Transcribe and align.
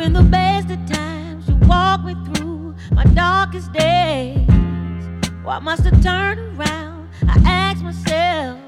In 0.00 0.12
the 0.12 0.22
best 0.22 0.70
of 0.70 0.78
times. 0.86 1.48
You 1.48 1.56
walked 1.68 2.04
me 2.04 2.14
through 2.32 2.76
my 2.92 3.02
darkest 3.04 3.72
days. 3.72 4.48
Why 5.42 5.58
must 5.58 5.86
I 5.86 5.90
turn 5.90 6.38
around? 6.56 7.08
I 7.26 7.36
ask 7.44 7.82
myself. 7.82 8.67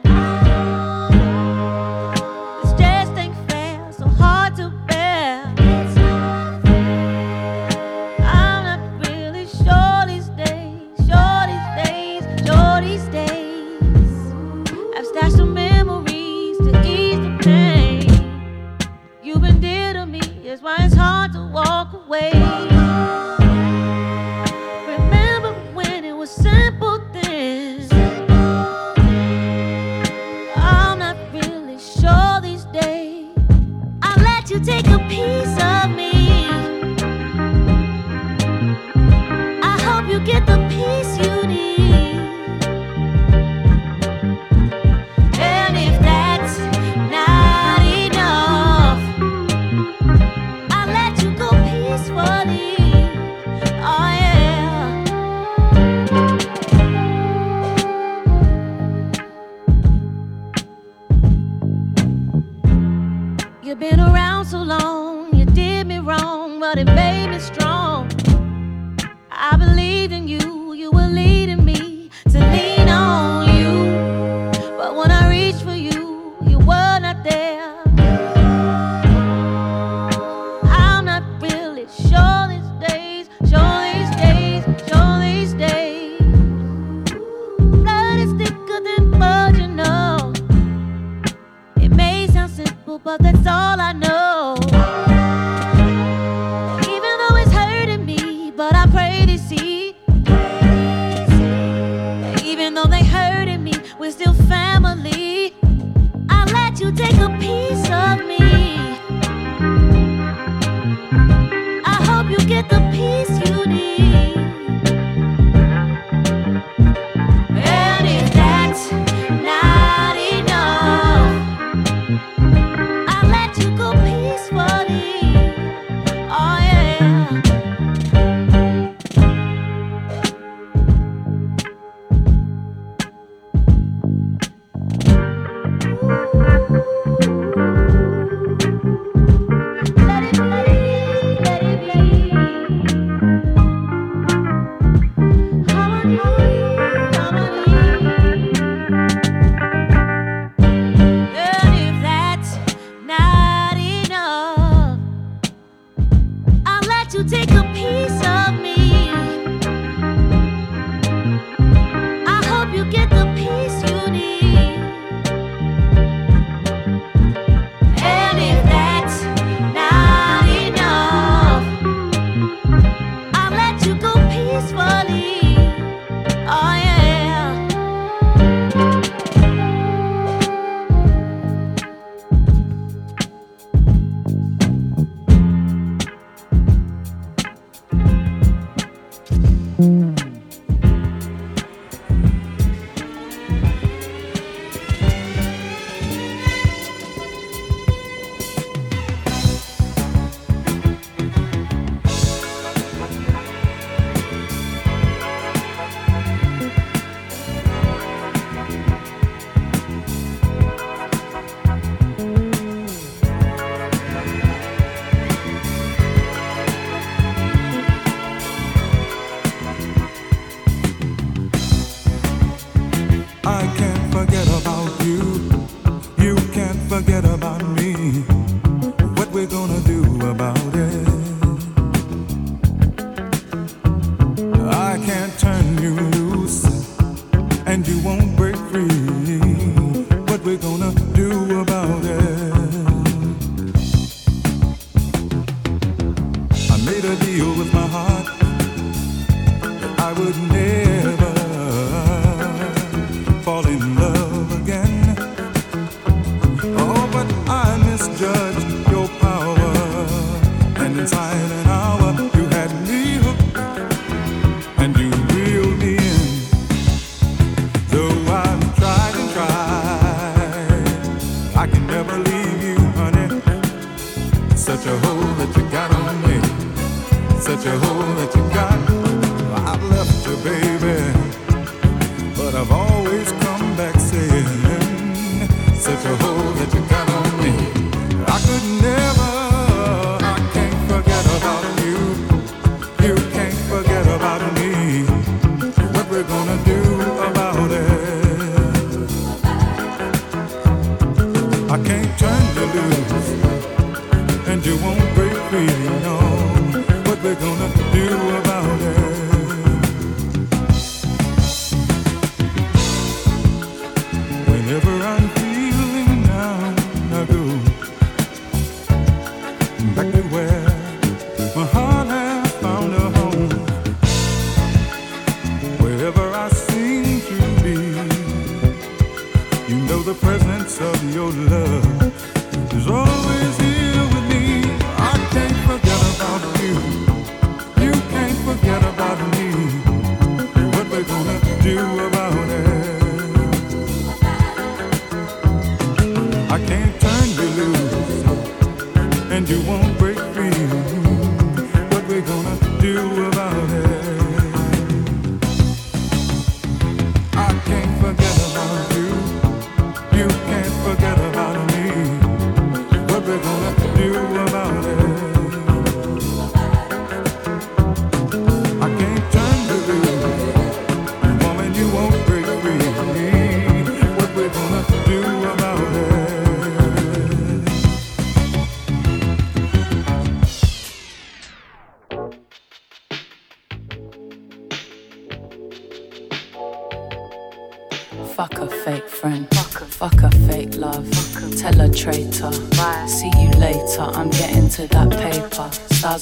love. 331.48 331.79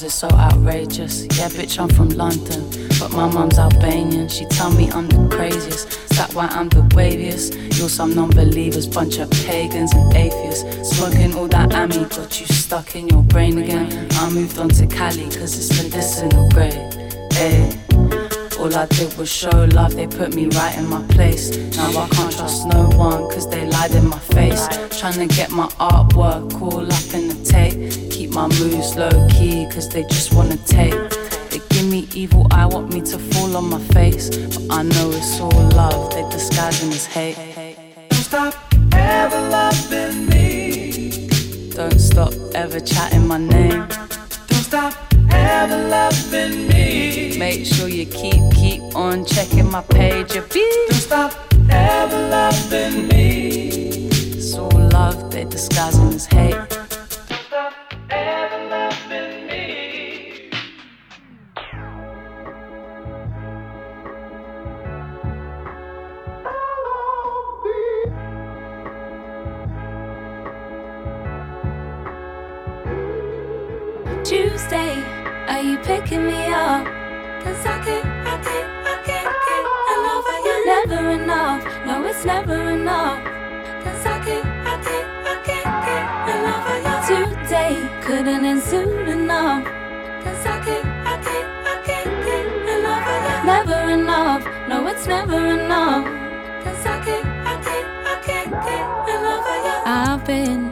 Is 0.03 0.13
so 0.13 0.29
outrageous. 0.31 1.23
Yeah, 1.37 1.49
bitch, 1.49 1.79
I'm 1.79 1.89
from 1.89 2.09
London, 2.09 2.69
but 2.99 3.11
my 3.11 3.27
mum's 3.31 3.57
Albanian. 3.57 4.27
She 4.29 4.45
tell 4.45 4.71
me 4.71 4.89
I'm 4.91 5.07
the 5.07 5.35
craziest. 5.35 5.87
Is 6.11 6.17
that 6.17 6.33
why 6.33 6.47
I'm 6.47 6.69
the 6.69 6.81
waviest? 6.95 7.77
You're 7.77 7.89
some 7.89 8.13
non-believers, 8.13 8.87
bunch 8.87 9.17
of 9.17 9.29
pagans 9.31 9.93
and 9.93 10.13
atheists. 10.13 10.95
Smoking 10.95 11.35
all 11.35 11.47
that 11.47 11.69
ammy 11.69 12.07
got 12.15 12.39
you 12.39 12.45
stuck 12.45 12.95
in 12.95 13.07
your 13.07 13.23
brain 13.23 13.57
again. 13.57 14.07
I 14.11 14.29
moved 14.29 14.57
on 14.59 14.69
to 14.69 14.87
Cali, 14.87 15.23
cause 15.25 15.57
it's 15.57 15.83
medicinal 15.83 16.49
grade. 16.49 16.93
Hey. 17.33 17.77
All 18.59 18.75
I 18.75 18.85
did 18.87 19.17
was 19.17 19.31
show 19.31 19.65
love, 19.71 19.95
they 19.95 20.05
put 20.05 20.35
me 20.35 20.47
right 20.47 20.77
in 20.77 20.87
my 20.87 21.01
place. 21.07 21.55
Now 21.77 21.89
I 21.89 22.09
can't 22.09 22.31
trust 22.35 22.67
no 22.67 22.89
one, 22.89 23.29
cause 23.31 23.49
they 23.49 23.65
lied 23.65 23.91
in 23.91 24.07
my 24.07 24.19
face. 24.19 24.67
Trying 24.99 25.27
to 25.27 25.33
get 25.33 25.49
my 25.49 25.67
artwork 25.79 26.61
all 26.61 26.83
up 26.83 27.13
in 27.13 27.29
the 27.29 27.39
tape 27.45 27.88
my 28.39 28.47
moves 28.59 28.95
low 28.95 29.27
key, 29.29 29.67
cause 29.69 29.89
they 29.89 30.03
just 30.03 30.33
wanna 30.33 30.55
take. 30.65 30.93
They 31.49 31.59
give 31.71 31.85
me 31.85 32.07
evil 32.13 32.47
eye, 32.51 32.65
want 32.65 32.93
me 32.93 33.01
to 33.01 33.19
fall 33.19 33.57
on 33.57 33.69
my 33.69 33.81
face. 33.95 34.29
But 34.29 34.65
I 34.69 34.83
know 34.83 35.11
it's 35.11 35.41
all 35.41 35.61
love, 35.81 36.13
they 36.13 36.23
disguising 36.29 36.89
as 36.93 37.05
hate. 37.05 37.35
Don't 38.09 38.23
stop 38.29 38.53
ever 38.93 39.41
loving 39.49 40.25
me. 40.27 41.27
Don't 41.71 41.99
stop 41.99 42.31
ever 42.55 42.79
chatting 42.79 43.27
my 43.27 43.39
name. 43.39 43.85
Don't 44.47 44.65
stop 44.71 44.93
ever 45.31 45.89
loving 45.89 46.69
me. 46.69 47.35
Make 47.37 47.65
sure 47.65 47.89
you 47.89 48.05
keep, 48.05 48.41
keep 48.53 48.81
on 48.95 49.25
checking 49.25 49.69
my 49.69 49.81
page. 49.81 50.33
Yeah, 50.33 50.47
Don't 50.49 50.93
stop 50.93 51.33
ever 51.69 52.21
loving 52.29 53.05
me. 53.09 54.07
It's 54.37 54.53
all 54.55 54.79
love, 54.93 55.29
they 55.29 55.43
disguising 55.43 56.13
as 56.13 56.25
hate. 56.25 56.78
Are 75.49 75.61
you 75.61 75.77
picking 75.79 76.25
me 76.27 76.45
up? 76.47 76.85
Cause 77.43 77.65
I 77.65 77.79
can't, 77.83 78.05
I 78.05 78.37
can't, 78.45 78.69
I 78.85 78.95
can't 79.07 79.33
get 79.45 79.65
enough 79.97 80.27
of 80.33 80.39
you. 80.45 80.57
Never 80.73 81.01
enough, 81.21 81.61
no, 81.85 82.05
it's 82.05 82.23
never 82.23 82.59
enough. 82.69 83.19
Cause 83.83 84.05
I 84.05 84.19
can't, 84.25 84.45
I 84.45 84.75
can't, 84.85 85.07
I 85.27 85.35
can't 85.47 85.69
get 85.87 86.03
enough 86.35 86.65
of 86.69 86.77
you. 86.85 87.25
Today 87.43 87.73
couldn't 88.03 88.45
end 88.45 88.61
soon 88.61 89.07
enough. 89.07 89.63
Cause 90.23 90.45
I 90.45 90.59
can't, 90.65 90.85
I 91.07 91.15
can't, 91.25 91.49
I 91.67 91.81
can't 91.87 92.13
get 92.27 92.45
enough 92.77 93.07
of 93.13 93.19
you. 93.25 93.37
Never 93.51 93.79
enough, 93.91 94.41
no, 94.69 94.87
it's 94.87 95.07
never 95.07 95.39
enough. 95.57 96.05
Cause 96.63 96.85
I 96.85 96.99
can't, 97.05 97.25
I 97.25 97.55
can't, 97.65 97.87
I 98.07 98.15
can't 98.27 98.51
get 98.51 98.85
enough 99.15 99.47
of 99.53 99.65
you. 99.65 99.77
I've 99.85 100.23
been 100.25 100.71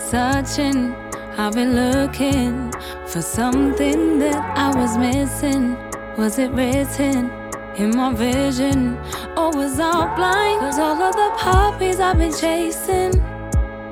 searching, 0.00 0.94
I've 1.38 1.52
been 1.52 1.76
looking 1.76 2.72
for 3.06 3.20
something 3.20 4.18
that 4.20 4.42
I 4.56 4.74
was 4.74 4.96
missing. 4.96 5.76
Was 6.16 6.38
it 6.38 6.50
written 6.52 7.30
in 7.76 7.94
my 7.94 8.14
vision? 8.14 8.96
Or 9.36 9.50
was 9.52 9.78
I 9.78 10.14
blind? 10.16 10.60
Cause 10.60 10.78
all 10.78 11.00
of 11.00 11.14
the 11.14 11.30
puppies 11.36 12.00
I've 12.00 12.16
been 12.16 12.32
chasing, 12.32 13.12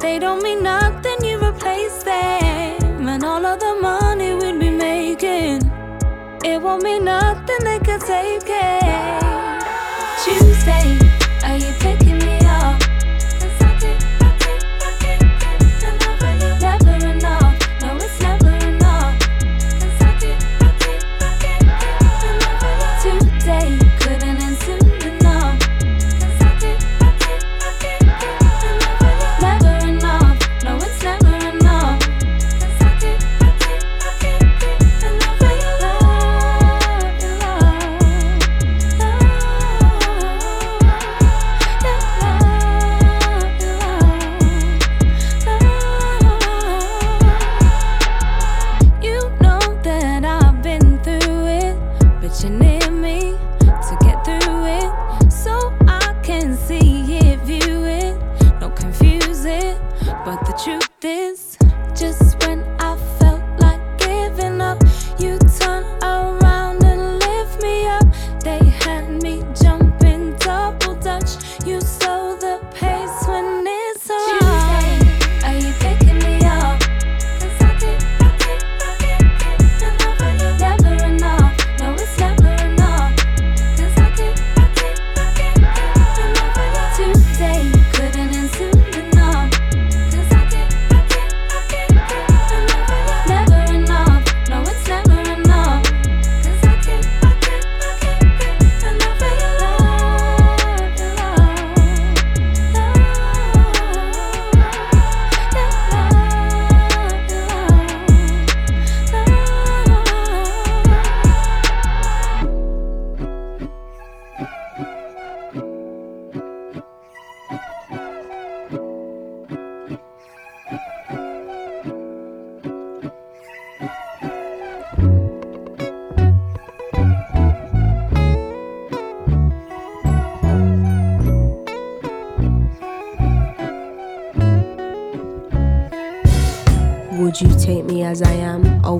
they 0.01 0.19
don't 0.19 0.43
mean 0.43 0.63
nothing, 0.63 1.23
you 1.23 1.37
replace 1.37 2.03
them. 2.03 3.07
And 3.09 3.23
all 3.23 3.45
of 3.45 3.61
the 3.61 3.79
money 3.79 4.33
we'd 4.33 4.59
be 4.59 4.71
making, 4.71 5.71
it 6.43 6.63
won't 6.63 6.83
mean 6.83 7.05
nothing, 7.05 7.59
they 7.63 7.79
could 7.79 8.01
take 8.01 8.49
it. 8.49 9.23
Tuesday, 10.25 11.04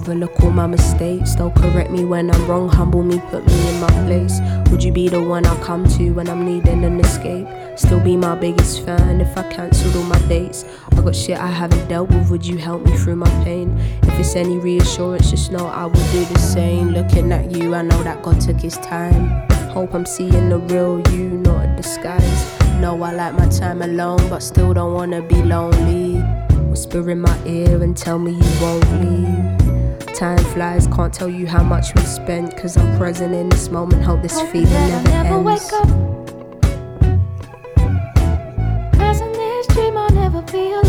Overlook 0.05 0.39
all 0.41 0.51
my 0.51 0.67
mistakes. 0.67 1.35
Don't 1.35 1.55
correct 1.57 1.91
me 1.91 2.05
when 2.05 2.31
I'm 2.31 2.47
wrong. 2.47 2.69
Humble 2.69 3.03
me, 3.03 3.21
put 3.31 3.47
me 3.47 3.69
in 3.71 3.81
my 3.81 3.89
place. 4.05 4.39
Would 4.71 4.85
you 4.85 4.93
be 4.93 5.09
the 5.09 5.23
one 5.23 5.47
I 5.47 5.59
come 5.63 5.89
to 5.97 6.11
when 6.11 6.29
I'm 6.29 6.45
needing 6.45 6.85
an 6.85 7.01
escape? 7.01 7.49
Still 7.79 8.01
be 8.01 8.15
my 8.15 8.35
biggest 8.35 8.85
fan 8.85 9.23
if 9.23 9.35
I 9.39 9.51
cancelled 9.51 9.97
all 9.97 10.03
my 10.03 10.19
dates. 10.29 10.67
I 10.93 10.97
got 10.97 11.17
shit 11.17 11.39
I 11.39 11.47
haven't 11.47 11.89
dealt 11.89 12.11
with. 12.11 12.29
Would 12.29 12.45
you 12.45 12.59
help 12.59 12.85
me 12.85 12.95
through 12.99 13.17
my 13.17 13.31
pain? 13.45 13.79
If 14.03 14.19
it's 14.21 14.37
any 14.37 14.59
reassurance, 14.59 15.31
just 15.31 15.51
know 15.51 15.69
I 15.69 15.87
will 15.87 16.13
do 16.13 16.27
the 16.27 16.39
same. 16.39 16.91
Looking 16.91 17.33
at 17.33 17.53
you, 17.53 17.75
I 17.75 17.81
know 17.81 18.03
that 18.03 18.23
God 18.23 18.43
took 18.43 18.61
his 18.61 18.77
time. 18.77 19.49
Hope 19.71 19.95
I'm 19.95 20.05
seeing 20.05 20.51
the 20.51 20.59
real 20.59 21.01
you, 21.13 21.31
not 21.31 21.65
a 21.65 21.77
disguise. 21.77 22.61
Know 22.79 23.03
I 23.03 23.15
like 23.15 23.33
my 23.39 23.49
time 23.49 23.81
alone, 23.81 24.29
but 24.29 24.43
still 24.43 24.75
don't 24.75 24.93
wanna 24.93 25.23
be 25.23 25.43
lonely. 25.43 26.21
Whisper 26.69 27.09
in 27.09 27.23
my 27.23 27.39
ear 27.47 27.83
and 27.83 27.97
tell 27.97 28.19
me 28.19 28.33
you 28.33 28.61
won't 28.61 28.85
leave. 29.01 29.64
Time 30.15 30.39
flies, 30.39 30.87
can't 30.87 31.13
tell 31.13 31.29
you 31.29 31.45
how 31.45 31.65
much 31.65 31.93
we 31.97 32.03
spent. 32.03 32.57
Cause 32.57 32.77
I'm 32.77 32.97
present 32.97 33.35
in 33.35 33.49
this 33.49 33.69
moment, 33.69 34.05
hope 34.05 34.23
this 34.23 34.41
feeling 34.53 34.71
never, 34.71 35.09
never 35.09 35.35
ends. 35.35 35.45
Wake 35.45 35.73
up. 35.73 35.89
Present 38.93 39.35
this 39.35 39.67
dream, 39.67 39.99
I'll 39.99 40.11
never 40.11 40.41
be 40.43 40.71
alone. 40.71 40.84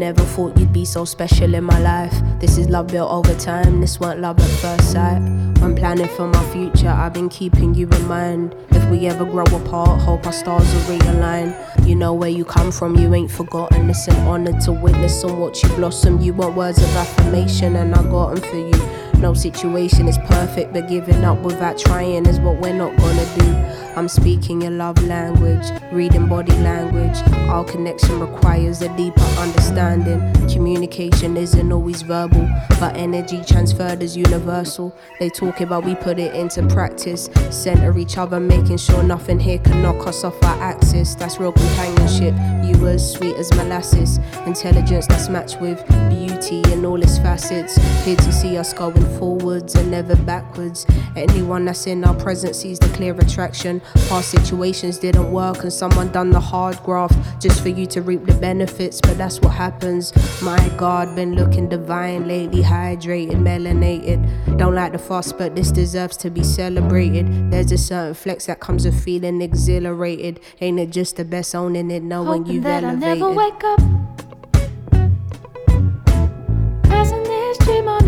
Never 0.00 0.22
thought 0.22 0.56
you'd 0.56 0.72
be 0.72 0.86
so 0.86 1.04
special 1.04 1.52
in 1.52 1.62
my 1.62 1.78
life. 1.78 2.14
This 2.40 2.56
is 2.56 2.70
love 2.70 2.86
built 2.86 3.10
over 3.10 3.34
time, 3.34 3.82
this 3.82 4.00
weren't 4.00 4.18
love 4.18 4.40
at 4.40 4.48
first 4.48 4.92
sight. 4.92 5.20
I'm 5.60 5.74
planning 5.74 6.08
for 6.08 6.26
my 6.26 6.42
future, 6.54 6.88
I've 6.88 7.12
been 7.12 7.28
keeping 7.28 7.74
you 7.74 7.86
in 7.86 8.08
mind. 8.08 8.56
If 8.70 8.88
we 8.88 9.06
ever 9.08 9.26
grow 9.26 9.44
apart, 9.44 10.00
hope 10.00 10.24
our 10.24 10.32
stars 10.32 10.64
will 10.72 10.96
realign. 10.96 11.54
You 11.86 11.96
know 11.96 12.14
where 12.14 12.30
you 12.30 12.46
come 12.46 12.72
from, 12.72 12.96
you 12.96 13.14
ain't 13.14 13.30
forgotten. 13.30 13.90
It's 13.90 14.08
an 14.08 14.16
honor 14.26 14.58
to 14.60 14.72
witness 14.72 15.22
and 15.22 15.38
watch 15.38 15.62
you 15.62 15.68
blossom. 15.76 16.18
You 16.18 16.32
want 16.32 16.56
words 16.56 16.78
of 16.78 16.96
affirmation, 16.96 17.76
and 17.76 17.94
I 17.94 18.02
got 18.04 18.36
them 18.36 18.50
for 18.50 18.56
you. 18.56 18.99
No 19.20 19.34
situation 19.34 20.08
is 20.08 20.16
perfect, 20.16 20.72
but 20.72 20.88
giving 20.88 21.24
up 21.24 21.38
without 21.40 21.78
trying 21.78 22.24
is 22.24 22.40
what 22.40 22.58
we're 22.58 22.72
not 22.72 22.96
gonna 22.96 23.26
do. 23.38 23.50
I'm 23.94 24.08
speaking 24.08 24.62
your 24.62 24.70
love 24.70 25.02
language, 25.02 25.66
reading 25.92 26.26
body 26.26 26.52
language. 26.58 27.18
Our 27.50 27.64
connection 27.64 28.18
requires 28.18 28.80
a 28.80 28.96
deeper 28.96 29.20
understanding. 29.38 30.20
Communication 30.48 31.36
isn't 31.36 31.70
always 31.70 32.00
verbal, 32.00 32.48
but 32.78 32.96
energy 32.96 33.42
transferred 33.46 34.02
is 34.02 34.16
universal. 34.16 34.96
They 35.18 35.28
talk 35.28 35.60
about 35.60 35.84
we 35.84 35.96
put 35.96 36.18
it 36.18 36.34
into 36.34 36.66
practice. 36.68 37.28
Center 37.50 37.98
each 37.98 38.16
other, 38.16 38.40
making 38.40 38.78
sure 38.78 39.02
nothing 39.02 39.38
here 39.38 39.58
can 39.58 39.82
knock 39.82 40.06
us 40.06 40.24
off 40.24 40.42
our 40.44 40.62
axis. 40.62 41.14
That's 41.14 41.38
real 41.38 41.52
companionship. 41.52 42.34
You 42.64 42.86
as 42.86 43.12
sweet 43.12 43.36
as 43.36 43.52
molasses, 43.54 44.18
intelligence 44.46 45.06
that's 45.08 45.28
matched 45.28 45.60
with 45.60 45.84
beauty 46.08 46.62
in 46.72 46.86
all 46.86 47.02
its 47.02 47.18
facets. 47.18 47.76
Here 48.04 48.16
to 48.16 48.32
see 48.32 48.56
us 48.56 48.72
going 48.72 49.09
forwards 49.18 49.74
and 49.74 49.90
never 49.90 50.16
backwards. 50.16 50.86
Anyone 51.16 51.64
that's 51.64 51.86
in 51.86 52.04
our 52.04 52.14
presence 52.14 52.58
sees 52.58 52.78
the 52.78 52.88
clear 52.88 53.14
attraction. 53.14 53.80
Past 54.08 54.30
situations 54.30 54.98
didn't 54.98 55.30
work, 55.32 55.62
and 55.62 55.72
someone 55.72 56.10
done 56.12 56.30
the 56.30 56.40
hard 56.40 56.76
graft 56.82 57.40
just 57.40 57.62
for 57.62 57.68
you 57.68 57.86
to 57.86 58.02
reap 58.02 58.24
the 58.24 58.34
benefits. 58.34 59.00
But 59.00 59.18
that's 59.18 59.40
what 59.40 59.50
happens. 59.50 60.12
My 60.42 60.68
God, 60.76 61.14
been 61.16 61.34
looking 61.34 61.68
divine 61.68 62.28
lately, 62.28 62.62
hydrated, 62.62 63.36
melanated. 63.36 64.58
Don't 64.58 64.74
like 64.74 64.92
the 64.92 64.98
fuss, 64.98 65.32
but 65.32 65.54
this 65.56 65.70
deserves 65.70 66.16
to 66.18 66.30
be 66.30 66.42
celebrated. 66.44 67.50
There's 67.50 67.72
a 67.72 67.78
certain 67.78 68.14
flex 68.14 68.46
that 68.46 68.60
comes 68.60 68.84
with 68.84 69.02
feeling 69.02 69.42
exhilarated. 69.42 70.40
Ain't 70.60 70.78
it 70.78 70.90
just 70.90 71.16
the 71.16 71.24
best 71.24 71.54
owning 71.54 71.90
it, 71.90 72.02
knowing 72.02 72.42
Hoping 72.42 72.54
you've 72.54 72.64
that 72.64 72.84
elevated? 72.84 73.08
I 73.08 73.14
never 73.14 73.32
wake 73.32 73.64
up. 73.64 74.09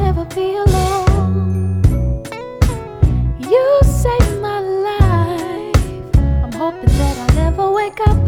Never 0.02 0.24
be 0.34 0.56
alone. 0.56 1.80
You 3.38 3.64
saved 3.84 4.40
my 4.40 4.58
life. 4.88 6.16
I'm 6.42 6.52
hoping 6.52 6.92
that 7.00 7.16
I 7.26 7.34
never 7.42 7.70
wake 7.70 8.00
up. 8.10 8.18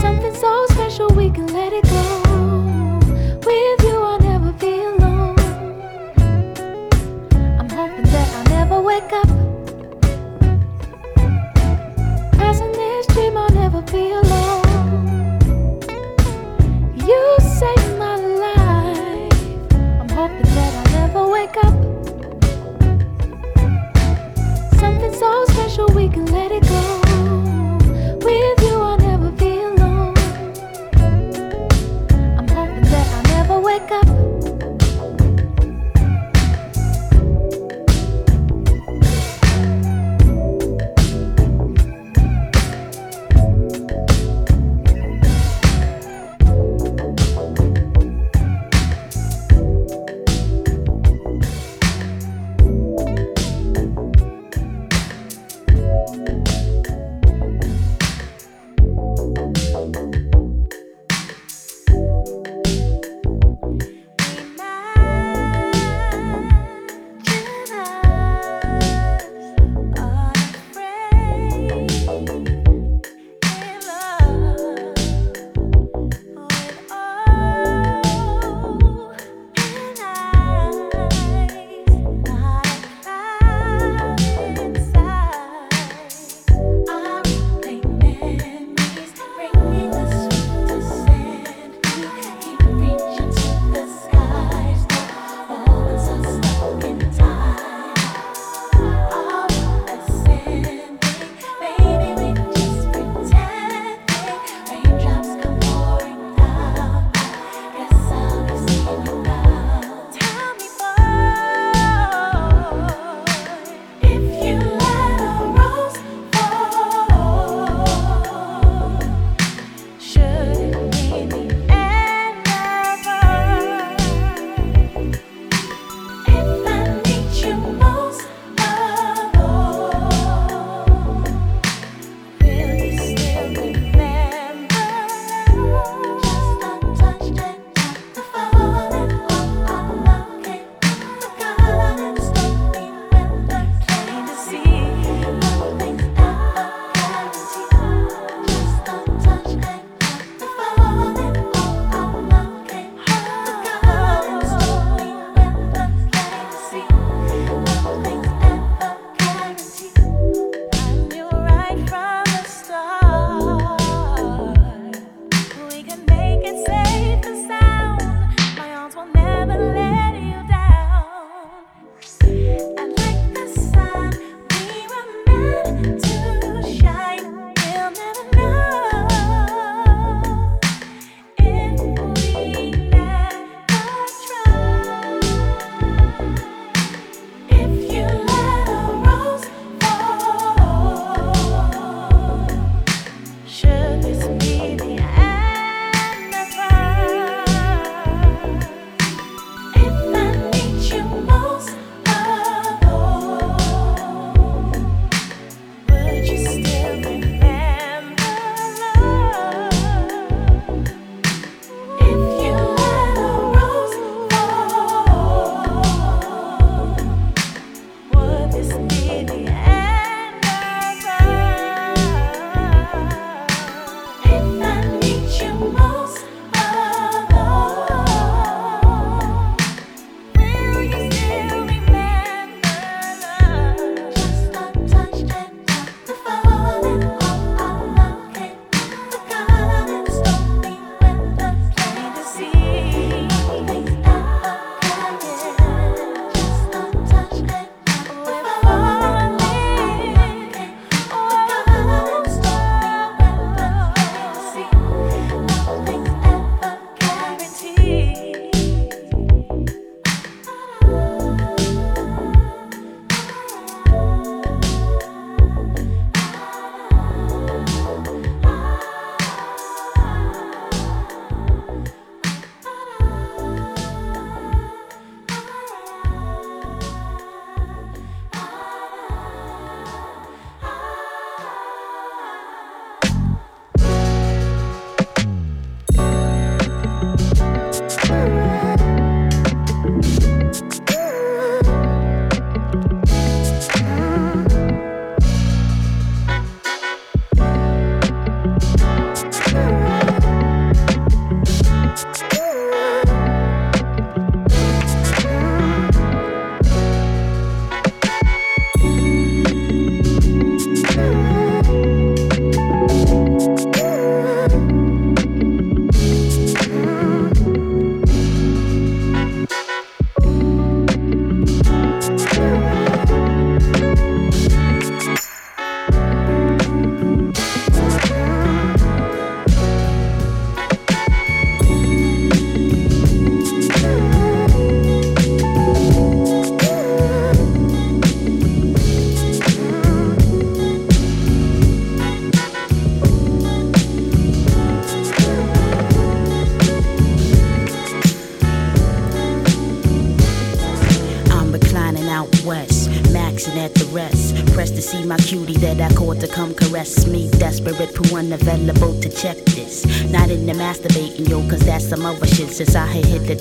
Something 0.00 0.34
so 0.34 0.66
special 0.70 1.08
we 1.10 1.28
can 1.30 1.46
let 1.48 1.74
it 1.74 1.84
go. 1.84 2.09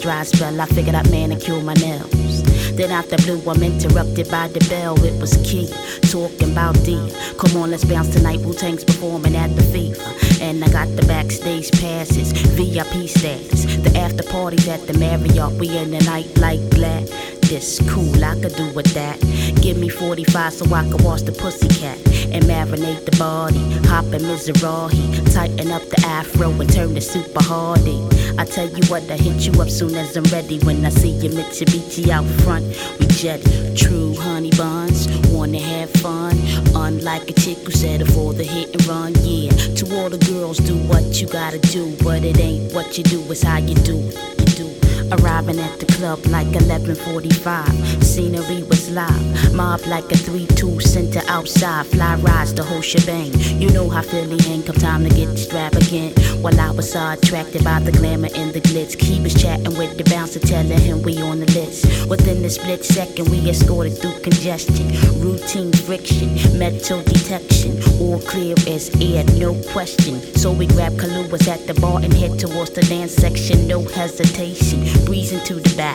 Dry 0.09 0.23
spell, 0.23 0.59
I 0.59 0.65
figured 0.65 0.95
I'd 0.95 1.11
manicure 1.11 1.61
my 1.61 1.75
nails. 1.75 2.41
Then 2.75 2.89
the 3.09 3.17
blue, 3.23 3.41
I'm 3.47 3.61
interrupted 3.61 4.27
by 4.31 4.47
the 4.47 4.59
bell. 4.67 4.95
It 5.05 5.21
was 5.21 5.37
key, 5.43 5.69
talking 6.09 6.51
about 6.51 6.73
D. 6.83 6.97
Come 7.37 7.61
on, 7.61 7.69
let's 7.69 7.85
bounce 7.85 8.09
tonight. 8.09 8.39
Wu 8.39 8.53
Tang's 8.53 8.83
performing 8.83 9.35
at 9.35 9.55
the 9.55 9.61
FIFA. 9.61 10.41
And 10.41 10.63
I 10.63 10.69
got 10.69 10.87
the 10.95 11.05
backstage 11.05 11.69
passes, 11.79 12.31
VIP 12.57 13.07
status. 13.07 13.65
The 13.83 13.95
after 13.95 14.23
parties 14.23 14.67
at 14.67 14.87
the 14.87 14.97
Marriott. 14.97 15.53
We 15.59 15.77
in 15.77 15.91
the 15.91 16.01
night 16.05 16.35
like 16.39 16.67
glad. 16.71 17.07
This 17.49 17.79
cool, 17.87 18.23
I 18.23 18.33
could 18.41 18.55
do 18.55 18.73
with 18.73 18.91
that. 18.95 19.19
Give 19.61 19.77
me 19.77 19.89
45 19.89 20.53
so 20.53 20.65
I 20.73 20.89
can 20.89 21.03
wash 21.03 21.21
the 21.21 21.33
pussycat 21.33 22.08
and 22.33 22.43
marinate 22.45 23.05
the 23.05 23.15
body. 23.17 23.59
Hop 23.87 24.05
in 24.05 24.21
Mizrahi, 24.21 25.33
tighten 25.33 25.71
up 25.71 25.83
the 25.89 26.01
afro 26.05 26.51
and 26.51 26.71
turn 26.71 26.93
the 26.93 27.01
super 27.01 27.43
hardy. 27.43 28.07
I 28.37 28.45
tell 28.45 28.69
you 28.69 28.83
what, 28.87 29.03
I 29.09 29.17
hit 29.17 29.45
you 29.45 29.61
up 29.61 29.69
soon 29.69 29.95
as 29.95 30.15
I'm 30.15 30.23
ready. 30.25 30.59
When 30.59 30.85
I 30.85 30.89
see 30.89 31.11
your 31.11 31.33
Mitsubishi 31.33 32.09
out 32.09 32.25
front, 32.43 32.65
we 32.99 33.07
jet 33.07 33.41
true 33.75 34.15
honey 34.15 34.51
buns. 34.51 35.07
Wanna 35.29 35.59
have 35.59 35.91
fun, 35.91 36.37
unlike 36.75 37.29
a 37.29 37.33
chick 37.33 37.57
who 37.59 37.71
settled 37.71 38.11
for 38.13 38.33
the 38.33 38.43
hit 38.43 38.73
and 38.75 38.85
run. 38.87 39.13
Yeah, 39.21 39.51
to 39.51 39.97
all 39.97 40.09
the 40.09 40.17
girls, 40.31 40.57
do 40.57 40.75
what 40.87 41.19
you 41.19 41.27
gotta 41.27 41.59
do, 41.59 41.95
but 42.03 42.23
it 42.23 42.39
ain't 42.39 42.73
what 42.73 42.97
you 42.97 43.03
do, 43.03 43.19
it's 43.31 43.43
how 43.43 43.57
you 43.57 43.75
do 43.75 43.97
it. 43.97 44.39
You 44.39 44.45
do. 44.63 44.69
Arriving 45.11 45.59
at 45.59 45.79
the 45.79 45.88
club 45.99 46.25
like 46.27 46.47
11:45. 46.47 48.03
Scenery 48.03 48.63
was 48.63 48.89
live, 48.89 49.53
mob 49.53 49.81
like 49.85 50.09
a 50.15 50.17
3-2 50.27 50.79
center 50.79 51.21
outside. 51.27 51.85
Fly 51.87 52.15
rides 52.27 52.53
the 52.53 52.63
whole 52.63 52.81
shebang. 52.81 53.31
You 53.61 53.69
know 53.71 53.89
how 53.89 54.01
Philly 54.01 54.41
hang. 54.47 54.63
Come 54.63 54.77
time 54.77 55.03
to 55.03 55.09
get 55.09 55.29
extravagant. 55.29 56.17
While 56.43 56.59
I 56.67 56.71
was 56.71 56.91
so 56.93 57.01
attracted 57.15 57.63
by 57.65 57.79
the 57.81 57.91
glamour 57.91 58.29
and 58.33 58.53
the 58.53 58.61
glitz, 58.61 58.93
he 59.09 59.19
was 59.21 59.33
chatting 59.33 59.75
with 59.77 59.97
the 59.97 60.05
bouncer, 60.05 60.39
telling 60.39 60.79
him 60.87 61.01
we 61.01 61.13
on 61.21 61.41
the 61.43 61.51
list. 61.59 61.79
Within 62.07 62.41
the 62.43 62.49
split 62.49 62.85
second, 62.85 63.27
we 63.29 63.39
escorted 63.49 63.97
through 63.99 64.17
congestion, 64.21 64.87
routine 65.19 65.73
friction, 65.85 66.29
metal 66.57 67.01
detection, 67.03 67.71
all 67.99 68.21
clear 68.31 68.55
as 68.75 68.89
air, 69.01 69.23
no 69.45 69.51
question. 69.73 70.13
So 70.41 70.47
we 70.59 70.65
grabbed 70.65 70.97
Kahluas 71.01 71.47
at 71.55 71.67
the 71.67 71.75
bar 71.83 71.99
and 72.05 72.13
head 72.13 72.39
towards 72.39 72.71
the 72.71 72.83
dance 72.83 73.15
section, 73.25 73.67
no 73.67 73.79
hesitation 73.81 74.79
breezing 75.05 75.43
to 75.49 75.55
the 75.55 75.73
back. 75.75 75.88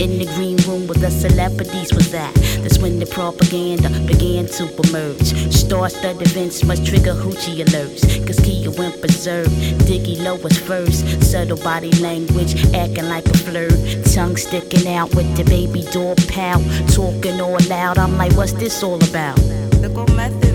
In 0.00 0.18
the 0.18 0.26
green 0.34 0.56
room 0.68 0.86
where 0.86 0.98
the 0.98 1.10
celebrities 1.10 1.92
was 1.92 2.12
at. 2.14 2.34
That's 2.62 2.78
when 2.78 2.98
the 2.98 3.06
propaganda 3.06 3.90
began 4.06 4.46
to 4.46 4.64
emerge. 4.84 5.28
Star-studded 5.52 6.22
events 6.22 6.64
must 6.64 6.86
trigger 6.86 7.14
hoochie 7.14 7.64
alerts. 7.64 8.02
Cause 8.26 8.40
Kia 8.40 8.70
went 8.70 9.00
berserk. 9.00 9.48
Diggy 9.88 10.22
Low 10.22 10.36
was 10.36 10.58
first. 10.58 11.22
Subtle 11.22 11.58
body 11.58 11.90
language, 12.00 12.54
acting 12.74 13.08
like 13.08 13.26
a 13.26 13.38
flirt. 13.38 13.78
Tongue 14.14 14.36
sticking 14.36 14.88
out 14.88 15.14
with 15.14 15.36
the 15.36 15.44
baby 15.44 15.82
door 15.92 16.14
pout. 16.28 16.62
Talking 16.88 17.40
all 17.40 17.58
loud. 17.68 17.98
I'm 17.98 18.16
like, 18.16 18.32
what's 18.32 18.52
this 18.52 18.82
all 18.82 19.02
about? 19.10 19.36
The 19.80 19.88
method 20.14 20.49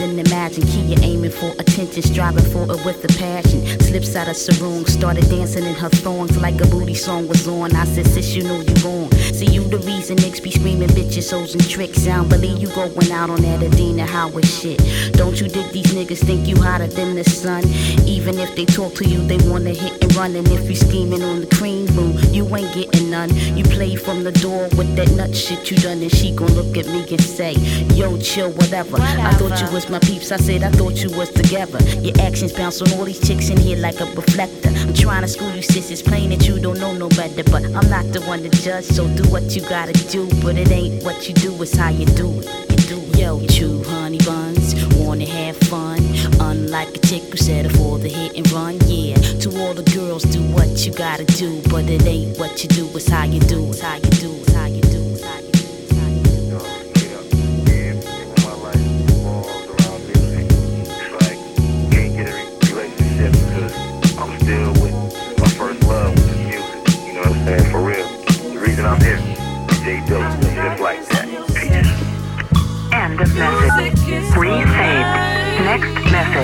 than 0.00 0.18
imagine. 0.18 0.66
Kia 0.66 0.96
aiming 1.02 1.30
for 1.30 1.52
attention, 1.58 2.02
striving 2.02 2.44
for 2.44 2.64
it 2.64 2.84
with 2.84 3.04
a 3.04 3.18
passion. 3.18 3.60
Slips 3.80 4.16
out 4.16 4.28
of 4.28 4.36
sarong, 4.36 4.86
started 4.86 5.28
dancing 5.28 5.64
in 5.64 5.74
her 5.74 5.90
thongs 5.90 6.36
like 6.38 6.60
a 6.60 6.66
booty 6.66 6.94
song 6.94 7.28
was 7.28 7.46
on. 7.46 7.76
I 7.76 7.84
said, 7.84 8.06
sis, 8.06 8.34
you 8.34 8.42
know 8.42 8.60
you 8.60 8.74
wrong. 8.82 9.10
See, 9.12 9.46
you 9.46 9.62
the 9.64 9.78
reason 9.78 10.16
niggas 10.16 10.42
be 10.42 10.50
screaming 10.50 10.88
bitches, 10.88 11.30
hoes, 11.30 11.54
and 11.54 11.68
tricks. 11.68 12.06
I 12.06 12.16
don't 12.16 12.28
believe 12.28 12.58
you 12.62 12.68
going 12.68 13.12
out 13.12 13.30
on 13.30 13.42
that 13.42 13.62
Adina 13.62 14.06
Howard 14.06 14.46
shit. 14.46 14.78
Don't 15.12 15.38
you 15.40 15.48
dig 15.48 15.70
these 15.72 15.92
niggas 15.92 16.24
think 16.24 16.48
you 16.48 16.56
hotter 16.56 16.86
than 16.86 17.14
the 17.14 17.24
sun? 17.24 17.62
Even 18.06 18.38
if 18.38 18.56
they 18.56 18.64
talk 18.64 18.94
to 18.94 19.04
you, 19.06 19.20
they 19.26 19.38
wanna 19.48 19.74
hit 19.74 20.02
and 20.02 20.16
run. 20.16 20.34
And 20.34 20.48
if 20.48 20.68
you 20.68 20.74
scheming 20.74 21.22
on 21.22 21.40
the 21.40 21.46
cream 21.54 21.86
boo, 21.94 22.12
you 22.30 22.44
ain't 22.56 22.72
getting 22.74 23.10
none. 23.10 23.30
You 23.56 23.64
play 23.64 23.94
from 23.96 24.24
the 24.24 24.32
door 24.32 24.68
with 24.78 24.96
that 24.96 25.10
nut 25.12 25.36
shit 25.36 25.70
you 25.70 25.76
done, 25.76 26.00
and 26.00 26.10
she 26.10 26.34
gon' 26.34 26.52
look 26.54 26.76
at 26.78 26.86
me 26.86 27.00
and 27.10 27.22
say, 27.22 27.52
Yo, 27.94 28.16
chill, 28.18 28.50
whatever. 28.52 28.96
I 29.00 29.32
thought 29.34 29.60
you 29.60 29.70
was 29.74 29.89
my 29.90 29.98
peeps. 29.98 30.30
I 30.30 30.36
said 30.36 30.62
I 30.62 30.70
thought 30.70 31.02
you 31.02 31.10
was 31.16 31.30
together. 31.30 31.78
Your 32.00 32.14
actions 32.20 32.52
bounce 32.52 32.80
on 32.80 32.92
all 32.92 33.04
these 33.04 33.20
chicks 33.26 33.50
in 33.50 33.58
here 33.58 33.76
like 33.76 34.00
a 34.00 34.06
reflector. 34.06 34.70
I'm 34.70 34.94
trying 34.94 35.22
to 35.22 35.28
school 35.28 35.50
you, 35.54 35.62
sis. 35.62 35.90
It's 35.90 36.02
plain 36.02 36.30
that 36.30 36.46
you 36.46 36.58
don't 36.60 36.78
know 36.78 36.92
no 36.92 37.08
better, 37.08 37.44
but 37.44 37.64
I'm 37.64 37.88
not 37.90 38.04
the 38.12 38.22
one 38.26 38.42
to 38.42 38.48
judge. 38.48 38.84
So 38.84 39.08
do 39.16 39.28
what 39.30 39.56
you 39.56 39.62
gotta 39.62 39.92
do, 40.10 40.28
but 40.42 40.56
it 40.56 40.70
ain't 40.70 41.02
what 41.04 41.28
you 41.28 41.34
do, 41.34 41.60
it's 41.62 41.76
how 41.76 41.90
you 41.90 42.06
do 42.06 42.28
it. 42.40 42.46
You 42.70 42.76
do 42.88 43.00
it. 43.00 43.18
Yo, 43.18 43.46
chew 43.46 43.82
honey 43.84 44.18
buns, 44.18 44.74
wanna 44.94 45.26
have 45.26 45.56
fun. 45.56 46.00
Unlike 46.40 46.96
a 46.96 46.98
chick 46.98 47.22
who 47.24 47.36
settled 47.36 47.76
for 47.76 47.98
the 47.98 48.08
hit 48.08 48.36
and 48.36 48.50
run, 48.52 48.78
yeah. 48.86 49.16
To 49.16 49.48
all 49.60 49.74
the 49.74 49.88
girls, 49.94 50.22
do 50.24 50.42
what 50.52 50.86
you 50.86 50.92
gotta 50.92 51.24
do, 51.24 51.60
but 51.68 51.84
it 51.88 52.06
ain't 52.06 52.38
what 52.38 52.62
you 52.62 52.68
do, 52.68 52.88
it's 52.94 53.08
how 53.08 53.24
you 53.24 53.40
do 53.40 53.64
it. 53.64 53.70
It's 53.70 53.80
how 53.80 53.96
you 53.96 54.10
do 54.10 54.32
it. 54.32 54.40
It's 54.40 54.52
how 54.52 54.66
you 54.66 54.80
do 54.82 54.96
it. 54.96 54.99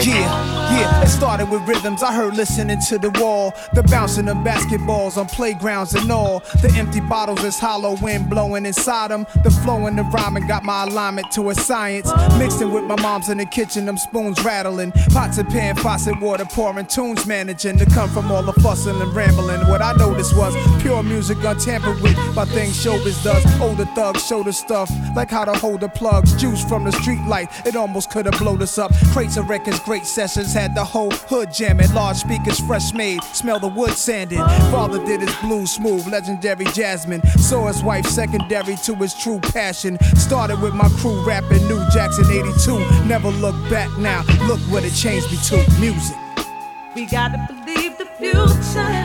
Yeah, 0.06 0.70
yeah, 0.70 0.95
it 1.06 1.10
started 1.10 1.48
with 1.48 1.62
rhythms 1.68 2.02
I 2.02 2.12
heard 2.12 2.36
listening 2.36 2.80
to 2.88 2.98
the 2.98 3.10
wall. 3.20 3.54
The 3.74 3.82
bouncing 3.84 4.28
of 4.28 4.38
basketballs 4.38 5.16
on 5.16 5.26
playgrounds 5.26 5.94
and 5.94 6.10
all. 6.10 6.40
The 6.62 6.72
empty 6.76 7.00
bottles 7.00 7.44
as 7.44 7.58
hollow 7.58 7.96
wind 8.02 8.28
blowing 8.28 8.66
inside 8.66 9.12
them. 9.12 9.24
The 9.44 9.50
flow 9.50 9.86
and 9.86 9.96
the 9.96 10.02
rhyming 10.02 10.48
got 10.48 10.64
my 10.64 10.82
alignment 10.82 11.30
to 11.32 11.50
a 11.50 11.54
science. 11.54 12.10
Mixing 12.38 12.72
with 12.72 12.84
my 12.84 13.00
mom's 13.00 13.28
in 13.28 13.38
the 13.38 13.46
kitchen, 13.46 13.86
them 13.86 13.96
spoons 13.96 14.44
rattling. 14.44 14.90
Pots 15.12 15.38
and 15.38 15.48
pan, 15.48 15.76
faucet 15.76 16.20
water 16.20 16.44
pouring, 16.44 16.86
tunes 16.86 17.24
managing 17.24 17.78
to 17.78 17.86
come 17.86 18.10
from 18.10 18.32
all 18.32 18.42
the 18.42 18.54
fussing 18.54 19.00
and 19.00 19.14
rambling. 19.14 19.60
What 19.68 19.82
I 19.82 19.92
noticed 19.92 20.36
was 20.36 20.54
pure 20.82 21.04
music 21.04 21.38
untampered 21.44 22.00
with 22.00 22.16
by 22.34 22.46
things 22.46 22.84
showbiz 22.84 23.22
does. 23.22 23.44
Older 23.60 23.86
thugs 23.94 24.26
show 24.26 24.42
the 24.42 24.52
stuff 24.52 24.90
like 25.14 25.30
how 25.30 25.44
to 25.44 25.52
hold 25.52 25.80
the 25.82 25.88
plugs. 25.88 26.34
Juice 26.34 26.64
from 26.64 26.82
the 26.84 26.92
street 26.92 27.22
light, 27.28 27.48
it 27.64 27.76
almost 27.76 28.10
could 28.10 28.26
have 28.26 28.38
blown 28.40 28.60
us 28.60 28.76
up. 28.76 28.92
Crates 29.12 29.36
of 29.36 29.48
records, 29.48 29.78
great 29.80 30.04
sessions, 30.04 30.52
had 30.52 30.74
the 30.74 30.84
whole 30.96 31.10
hood 31.28 31.52
jamming. 31.52 31.92
Large 31.92 32.16
speakers, 32.16 32.58
fresh 32.60 32.94
made, 32.94 33.22
smell 33.24 33.60
the 33.60 33.68
wood 33.68 33.90
sanding. 33.90 34.38
Father 34.72 35.04
did 35.04 35.20
his 35.20 35.34
blues 35.42 35.70
smooth, 35.72 36.06
legendary 36.06 36.64
Jasmine. 36.72 37.22
Saw 37.36 37.66
his 37.66 37.82
wife 37.82 38.06
secondary 38.06 38.76
to 38.76 38.94
his 38.94 39.12
true 39.12 39.38
passion. 39.40 39.98
Started 40.16 40.58
with 40.62 40.72
my 40.72 40.88
crew 41.00 41.22
rapping 41.22 41.68
New 41.68 41.82
Jackson 41.90 42.24
82. 42.24 42.78
Never 43.04 43.28
look 43.28 43.56
back 43.68 43.90
now, 43.98 44.22
look 44.48 44.60
what 44.72 44.84
it 44.84 44.94
changed 44.94 45.30
me 45.30 45.36
to 45.48 45.56
music. 45.78 46.16
We 46.94 47.04
gotta 47.04 47.46
believe 47.46 47.98
the 47.98 48.06
future. 48.16 49.04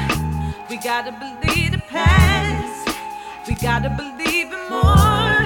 We 0.69 0.77
gotta 0.77 1.11
believe 1.11 1.73
the 1.73 1.83
past. 1.89 2.87
We 3.49 3.55
gotta 3.55 3.89
believe 3.89 4.47
in 4.47 4.63
more 4.69 5.43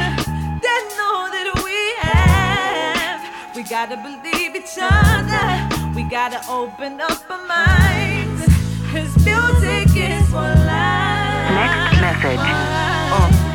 than 0.65 0.84
all 1.08 1.25
that 1.36 1.49
we 1.65 1.79
have. 2.05 3.55
We 3.55 3.63
gotta 3.63 3.97
believe 3.97 4.55
each 4.55 4.77
other. 4.79 5.64
Gotta 6.09 6.39
open 6.49 7.01
up 7.01 7.29
our 7.29 7.47
minds. 7.47 8.45
Cause 8.91 9.25
music 9.25 9.89
is 9.97 10.33
life. 10.33 11.51
Next 11.51 11.99
message. 11.99 12.54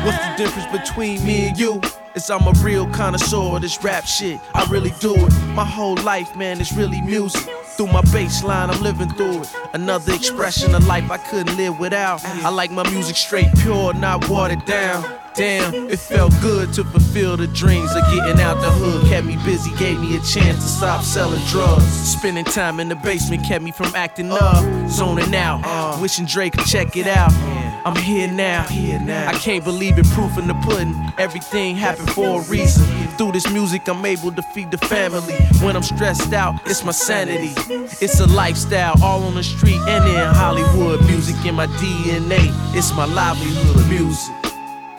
What's 0.03 0.17
the 0.17 0.33
difference 0.35 0.65
between 0.71 1.23
me 1.23 1.49
and 1.49 1.59
you? 1.59 1.79
Is 2.15 2.29
I'm 2.31 2.47
a 2.47 2.53
real 2.63 2.87
connoisseur 2.87 3.55
of 3.55 3.61
this 3.61 3.81
rap 3.83 4.05
shit. 4.05 4.39
I 4.55 4.65
really 4.65 4.91
do 4.99 5.13
it. 5.15 5.33
My 5.53 5.63
whole 5.63 5.95
life, 5.97 6.35
man, 6.35 6.59
it's 6.59 6.73
really 6.73 6.99
music. 7.01 7.41
Through 7.77 7.87
my 7.87 8.01
bass 8.11 8.43
line, 8.43 8.71
I'm 8.71 8.81
living 8.81 9.09
through 9.09 9.43
it. 9.43 9.55
Another 9.73 10.13
expression 10.13 10.73
of 10.73 10.87
life 10.87 11.09
I 11.11 11.17
couldn't 11.17 11.55
live 11.55 11.79
without. 11.79 12.25
I 12.25 12.49
like 12.49 12.71
my 12.71 12.89
music 12.89 13.15
straight 13.15 13.47
pure, 13.59 13.93
not 13.93 14.27
watered 14.27 14.65
down. 14.65 15.05
Damn, 15.35 15.73
it 15.89 15.99
felt 15.99 16.33
good 16.41 16.73
to 16.73 16.83
fulfill 16.83 17.37
the 17.37 17.47
dreams 17.47 17.91
of 17.95 18.03
getting 18.13 18.41
out 18.41 18.59
the 18.59 18.71
hood. 18.71 19.07
Kept 19.07 19.25
me 19.27 19.37
busy, 19.45 19.73
gave 19.75 19.99
me 19.99 20.17
a 20.17 20.19
chance 20.21 20.57
to 20.57 20.67
stop 20.67 21.03
selling 21.03 21.45
drugs. 21.45 21.85
Spending 21.85 22.43
time 22.43 22.79
in 22.79 22.89
the 22.89 22.95
basement 22.95 23.45
kept 23.45 23.63
me 23.63 23.71
from 23.71 23.93
acting 23.95 24.31
up. 24.31 24.89
Zoning 24.89 25.33
out, 25.35 26.01
wishing 26.01 26.25
Drake 26.25 26.53
could 26.53 26.65
check 26.65 26.97
it 26.97 27.07
out. 27.07 27.31
I'm 27.83 27.95
here 27.95 28.27
now. 28.31 28.65
I 29.27 29.33
can't 29.33 29.63
believe 29.63 29.97
it, 29.97 30.05
proof 30.07 30.37
in 30.37 30.47
the 30.47 30.53
pudding. 30.53 30.95
Everything 31.17 31.75
happened 31.75 32.11
for 32.11 32.41
a 32.41 32.43
reason. 32.43 32.85
Through 33.17 33.31
this 33.31 33.49
music, 33.51 33.87
I'm 33.87 34.05
able 34.05 34.31
to 34.31 34.41
feed 34.41 34.69
the 34.69 34.77
family. 34.77 35.33
When 35.65 35.75
I'm 35.75 35.83
stressed 35.83 36.31
out, 36.33 36.55
it's 36.65 36.83
my 36.83 36.91
sanity. 36.91 37.53
It's 37.99 38.19
a 38.19 38.27
lifestyle, 38.27 38.93
all 39.03 39.23
on 39.23 39.33
the 39.33 39.43
street 39.43 39.79
and 39.87 40.07
in 40.07 40.35
Hollywood. 40.35 41.01
Music 41.05 41.43
in 41.45 41.55
my 41.55 41.67
DNA, 41.67 42.51
it's 42.75 42.93
my 42.95 43.05
livelihood. 43.05 43.89
Music. 43.89 44.35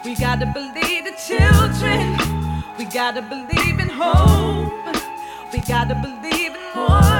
We 0.04 0.16
gotta 0.16 0.46
believe 0.46 1.04
the 1.04 1.14
children. 1.28 2.16
We 2.78 2.84
gotta 2.86 3.22
believe 3.22 3.78
in 3.78 3.88
hope. 3.88 4.72
We 5.52 5.60
gotta 5.60 5.94
believe 5.94 6.54
in 6.54 6.74
more. 6.74 7.11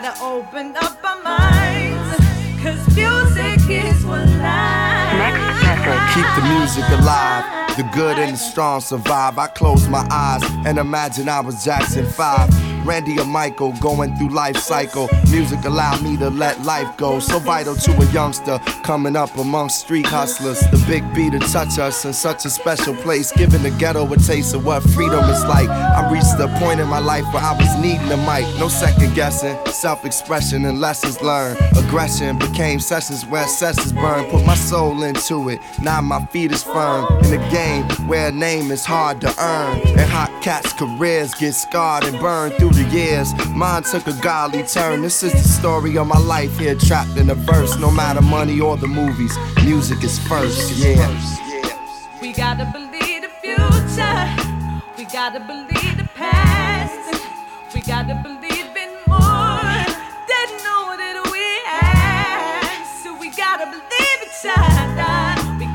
Gotta 0.00 0.22
open 0.22 0.74
up 0.76 1.04
our 1.04 1.22
minds. 1.22 2.16
Cause 2.62 2.96
music 2.96 3.68
is 3.68 4.04
what 4.06 4.26
life. 4.40 4.67
Keep 6.14 6.26
the 6.36 6.48
music 6.48 6.84
alive. 7.00 7.58
The 7.76 7.84
good 7.94 8.18
and 8.18 8.32
the 8.32 8.36
strong 8.36 8.80
survive. 8.80 9.38
I 9.38 9.46
close 9.46 9.86
my 9.88 10.04
eyes 10.10 10.42
and 10.66 10.78
imagine 10.78 11.28
I 11.28 11.40
was 11.40 11.64
Jackson 11.64 12.06
5. 12.06 12.84
Randy 12.84 13.20
or 13.20 13.26
Michael 13.26 13.72
going 13.80 14.16
through 14.16 14.30
life 14.30 14.56
cycle. 14.56 15.08
Music 15.30 15.62
allowed 15.64 16.02
me 16.02 16.16
to 16.16 16.30
let 16.30 16.60
life 16.62 16.96
go. 16.96 17.20
So 17.20 17.38
vital 17.38 17.76
to 17.76 17.92
a 17.92 18.04
youngster 18.12 18.58
coming 18.82 19.14
up 19.14 19.36
amongst 19.36 19.80
street 19.80 20.06
hustlers. 20.06 20.58
The 20.58 20.82
big 20.88 21.04
beat 21.14 21.32
to 21.32 21.38
touch 21.38 21.78
us 21.78 22.04
in 22.04 22.12
such 22.14 22.46
a 22.46 22.50
special 22.50 22.96
place. 22.96 23.30
Giving 23.30 23.62
the 23.62 23.70
ghetto 23.70 24.10
a 24.10 24.16
taste 24.16 24.54
of 24.54 24.64
what 24.64 24.82
freedom 24.82 25.22
is 25.30 25.44
like. 25.44 25.68
I 25.68 26.10
reached 26.10 26.38
the 26.38 26.48
point 26.58 26.80
in 26.80 26.88
my 26.88 26.98
life 26.98 27.24
where 27.32 27.42
I 27.42 27.52
was 27.52 27.78
needing 27.80 28.10
a 28.10 28.16
mic. 28.16 28.46
No 28.58 28.68
second 28.68 29.14
guessing. 29.14 29.56
Self 29.66 30.04
expression 30.04 30.64
and 30.64 30.80
lessons 30.80 31.20
learned. 31.20 31.58
Aggression 31.76 32.38
became 32.38 32.80
sessions 32.80 33.24
where 33.26 33.46
sessions 33.46 33.92
burn. 33.92 34.24
Put 34.30 34.44
my 34.46 34.56
soul 34.56 35.02
into 35.02 35.50
it. 35.50 35.60
Now 35.80 36.00
my 36.00 36.24
feet 36.26 36.50
is 36.52 36.62
firm. 36.62 37.06
In 37.24 37.40
a 37.40 37.50
game 37.50 37.84
where 38.08 38.28
a 38.28 38.32
name 38.32 38.70
is 38.70 38.84
hard 38.84 39.20
to 39.20 39.28
earn. 39.40 39.80
And 39.86 40.10
hot 40.10 40.42
cats' 40.42 40.72
careers 40.72 41.34
get 41.34 41.52
scarred 41.54 42.04
and 42.04 42.18
burned 42.18 42.54
through 42.54 42.70
the 42.70 42.84
years. 42.90 43.32
Mine 43.50 43.84
took 43.84 44.06
a 44.06 44.12
godly 44.14 44.64
turn. 44.64 45.02
This 45.02 45.22
is 45.22 45.32
the 45.32 45.48
story 45.48 45.96
of 45.96 46.06
my 46.06 46.18
life 46.18 46.58
here, 46.58 46.74
trapped 46.74 47.16
in 47.16 47.30
a 47.30 47.34
verse. 47.34 47.78
No 47.78 47.90
matter 47.90 48.20
money 48.20 48.60
or 48.60 48.76
the 48.76 48.88
movies, 48.88 49.36
music 49.64 50.02
is 50.02 50.18
first, 50.26 50.72
yeah. 50.78 51.08
We 52.20 52.32
gotta 52.32 52.64
believe 52.72 53.22
the 53.22 53.30
future. 53.40 54.26
We 54.98 55.04
gotta 55.04 55.40
believe 55.40 55.96
the 55.96 56.08
past. 56.16 57.22
We 57.72 57.80
gotta 57.82 58.20
believe 58.24 58.76
in 58.76 58.90
more. 59.06 59.86
They 60.26 60.46
know 60.64 60.96
that 60.98 61.16
we 61.30 61.46
have. 61.66 62.86
So 63.02 63.16
we 63.16 63.30
gotta 63.30 63.66
believe 63.66 64.18
each 64.22 64.50
other. 64.56 64.77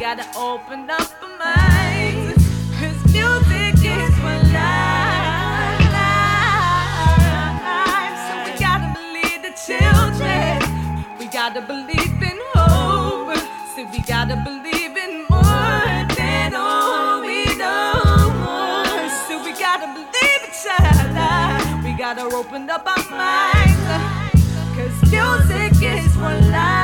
We 0.04 0.10
gotta 0.10 0.38
open 0.38 0.90
up 0.90 1.10
our 1.24 1.30
minds. 1.40 2.36
Cause 2.78 3.00
music 3.14 3.76
is 3.88 4.14
what 4.20 4.44
life. 4.52 5.80
So 8.20 8.34
we 8.44 8.52
gotta 8.60 8.90
believe 9.00 9.42
the 9.48 9.54
children. 9.66 10.60
We 11.18 11.28
gotta 11.28 11.62
believe 11.62 12.22
in 12.22 12.38
hope. 12.54 13.38
So 13.78 13.88
we 13.94 14.02
gotta 14.02 14.36
believe 14.44 14.98
in 14.98 15.24
more 15.30 16.04
than 16.18 16.54
all 16.54 17.22
we 17.22 17.46
know. 17.56 18.28
So 19.30 19.42
we 19.42 19.54
gotta 19.54 19.88
believe 19.94 20.42
each 20.50 20.68
other. 20.82 21.82
We 21.82 21.94
gotta 21.94 22.24
open 22.24 22.70
up 22.70 22.86
our 22.86 23.10
minds. 23.10 24.34
Cause 24.76 25.10
music 25.10 25.82
is 25.82 26.18
what 26.18 26.42
Next 26.52 26.83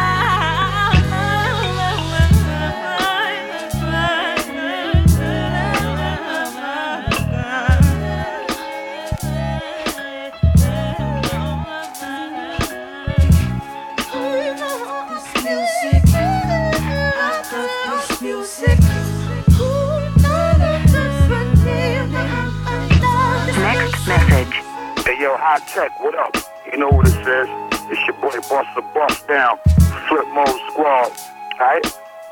yo, 25.20 25.36
Hi-Tek, 25.36 26.00
what 26.00 26.16
up? 26.16 26.32
You 26.72 26.80
know 26.80 26.88
what 26.88 27.06
it 27.06 27.12
says? 27.28 27.52
It's 27.92 28.00
your 28.08 28.16
boy 28.24 28.40
Busta 28.48 28.80
Bust 28.96 29.28
Down, 29.28 29.60
Flip 30.08 30.24
Mode 30.32 30.56
Squad. 30.72 31.12
Alright? 31.60 31.84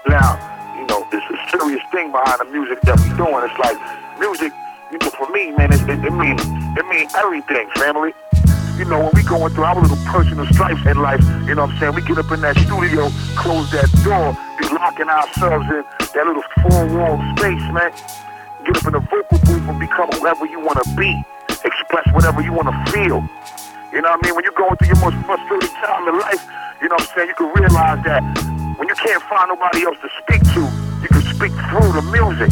Now, 0.07 0.39
you 0.79 0.87
know, 0.87 1.03
there's 1.11 1.27
a 1.27 1.37
serious 1.51 1.83
thing 1.91 2.15
behind 2.15 2.39
the 2.39 2.47
music 2.47 2.79
that 2.87 2.95
we 3.03 3.11
doing. 3.19 3.43
It's 3.43 3.59
like 3.59 3.75
music, 4.23 4.53
you 4.87 4.99
know, 5.03 5.11
for 5.19 5.27
me, 5.35 5.51
man, 5.51 5.75
it, 5.75 5.83
it, 5.83 5.99
it 5.99 6.15
means 6.15 6.39
it 6.79 6.87
means 6.87 7.11
everything, 7.13 7.67
family. 7.75 8.15
You 8.79 8.85
know, 8.85 9.03
when 9.03 9.11
we 9.19 9.23
going 9.23 9.51
through 9.51 9.67
our 9.67 9.75
little 9.75 9.99
personal 10.07 10.47
stripes 10.47 10.85
in 10.87 10.95
life, 11.03 11.19
you 11.43 11.59
know 11.59 11.67
what 11.67 11.75
I'm 11.75 11.79
saying? 11.79 11.95
We 11.95 12.07
get 12.07 12.23
up 12.23 12.31
in 12.31 12.39
that 12.39 12.55
studio, 12.55 13.11
close 13.35 13.67
that 13.75 13.91
door, 14.07 14.31
be 14.55 14.63
locking 14.71 15.11
ourselves 15.11 15.67
in 15.67 15.83
that 16.15 16.23
little 16.23 16.45
four 16.63 16.87
wall 16.95 17.19
space, 17.35 17.67
man. 17.75 17.91
Get 18.63 18.79
up 18.79 18.87
in 18.87 18.93
the 18.95 19.03
vocal 19.11 19.39
booth 19.43 19.67
and 19.67 19.75
become 19.75 20.07
whoever 20.15 20.45
you 20.45 20.61
want 20.61 20.79
to 20.79 20.95
be. 20.95 21.11
Express 21.87 22.13
whatever 22.13 22.41
you 22.41 22.51
want 22.51 22.67
to 22.67 22.91
feel. 22.91 23.23
You 23.95 24.03
know 24.03 24.11
what 24.11 24.19
I 24.19 24.27
mean? 24.27 24.35
When 24.35 24.43
you're 24.43 24.59
going 24.59 24.75
through 24.75 24.91
your 24.91 24.99
most 24.99 25.15
frustrating 25.23 25.71
time 25.79 26.03
in 26.03 26.19
life, 26.19 26.43
you 26.81 26.91
know 26.91 26.99
what 26.99 27.07
I'm 27.07 27.15
saying? 27.15 27.27
You 27.31 27.35
can 27.39 27.47
realize 27.55 28.03
that 28.03 28.19
when 28.75 28.91
you 28.91 28.95
can't 28.95 29.23
find 29.23 29.47
nobody 29.47 29.87
else 29.87 29.95
to 30.03 30.11
speak 30.19 30.43
to, 30.51 30.67
you 30.99 31.07
can 31.07 31.23
speak 31.31 31.55
through 31.71 31.87
the 31.95 32.03
music. 32.11 32.51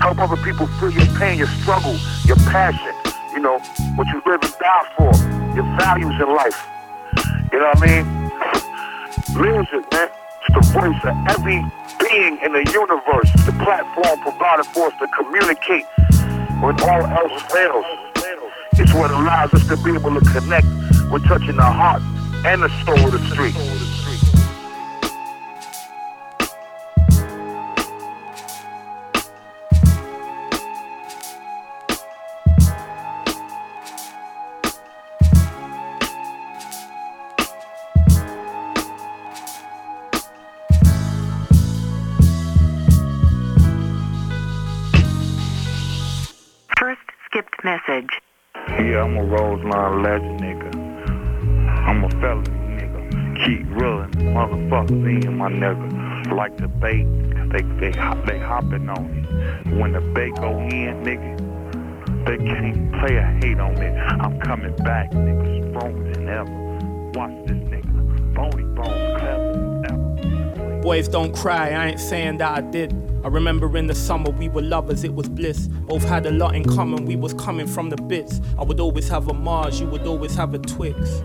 Help 0.00 0.16
other 0.16 0.40
people 0.40 0.64
feel 0.80 0.88
your 0.88 1.04
pain, 1.20 1.36
your 1.36 1.52
struggle, 1.60 1.92
your 2.24 2.40
passion, 2.48 2.96
you 3.36 3.40
know, 3.44 3.60
what 4.00 4.08
you 4.08 4.22
live 4.24 4.40
and 4.40 4.56
die 4.56 4.86
for, 4.96 5.12
your 5.52 5.68
values 5.76 6.16
in 6.16 6.28
life. 6.32 6.56
You 7.52 7.60
know 7.60 7.68
what 7.68 7.84
I 7.84 8.00
mean? 8.00 8.04
Music, 9.36 9.84
man, 9.92 10.08
it's 10.08 10.56
the 10.56 10.64
voice 10.72 11.00
of 11.04 11.12
every 11.36 11.60
being 12.00 12.40
in 12.40 12.56
the 12.56 12.64
universe. 12.72 13.28
The 13.44 13.52
platform 13.60 14.24
provided 14.24 14.64
for 14.72 14.88
us 14.88 14.96
to 15.04 15.06
communicate 15.20 15.84
when 16.64 16.80
all 16.80 17.04
else 17.12 17.36
fails. 17.52 18.11
It's 18.74 18.94
what 18.94 19.10
allows 19.10 19.52
us 19.52 19.66
to 19.68 19.76
be 19.76 19.90
able 19.94 20.18
to 20.18 20.30
connect 20.32 20.66
with 21.10 21.24
touching 21.26 21.56
the 21.56 21.62
heart 21.62 22.00
and 22.46 22.62
the 22.62 22.68
soul 22.84 22.98
of 23.04 23.12
the 23.12 23.18
street. 23.28 23.54
First 46.78 47.00
skipped 47.26 47.62
message. 47.62 48.08
Yeah, 48.68 49.02
I'm 49.02 49.16
a 49.16 49.24
Roseline 49.24 50.02
legend, 50.02 50.40
nigga. 50.40 50.70
I'm 51.86 52.04
a 52.04 52.08
felony, 52.20 52.48
nigga. 52.78 53.44
Keep 53.44 53.80
rolling, 53.80 54.10
motherfuckers 54.10 55.24
in 55.24 55.36
my 55.36 55.50
nigga. 55.50 56.32
Like 56.32 56.56
the 56.56 56.68
bait, 56.68 57.04
they 57.50 57.62
they 57.80 57.90
they 58.24 58.38
hopping 58.38 58.88
on 58.88 59.04
it. 59.06 59.78
When 59.78 59.92
the 59.92 60.00
bait 60.00 60.34
go 60.36 60.58
in, 60.60 61.02
nigga, 61.02 62.24
they 62.24 62.36
can't 62.38 62.92
play 63.00 63.16
a 63.16 63.22
hate 63.42 63.58
on 63.58 63.76
it. 63.82 63.98
I'm 64.20 64.38
coming 64.40 64.76
back, 64.76 65.10
nigga, 65.10 65.70
stronger 65.70 66.12
than 66.12 66.28
ever. 66.28 67.18
Watch 67.18 67.46
this 67.46 67.58
nigga, 67.68 68.34
bony 68.34 68.64
ever. 68.76 69.11
Boys 70.82 71.06
don't 71.06 71.32
cry, 71.32 71.70
I 71.70 71.86
ain't 71.90 72.00
saying 72.00 72.38
that 72.38 72.58
I 72.58 72.60
did. 72.60 72.92
I 73.22 73.28
remember 73.28 73.76
in 73.76 73.86
the 73.86 73.94
summer 73.94 74.30
we 74.30 74.48
were 74.48 74.62
lovers, 74.62 75.04
it 75.04 75.14
was 75.14 75.28
bliss. 75.28 75.68
Both 75.68 76.02
had 76.02 76.26
a 76.26 76.32
lot 76.32 76.56
in 76.56 76.64
common, 76.64 77.04
we 77.04 77.14
was 77.14 77.34
coming 77.34 77.68
from 77.68 77.88
the 77.88 77.96
bits. 77.96 78.40
I 78.58 78.64
would 78.64 78.80
always 78.80 79.08
have 79.08 79.28
a 79.28 79.32
Mars, 79.32 79.80
you 79.80 79.86
would 79.86 80.08
always 80.08 80.34
have 80.34 80.54
a 80.54 80.58
Twix. 80.58 81.22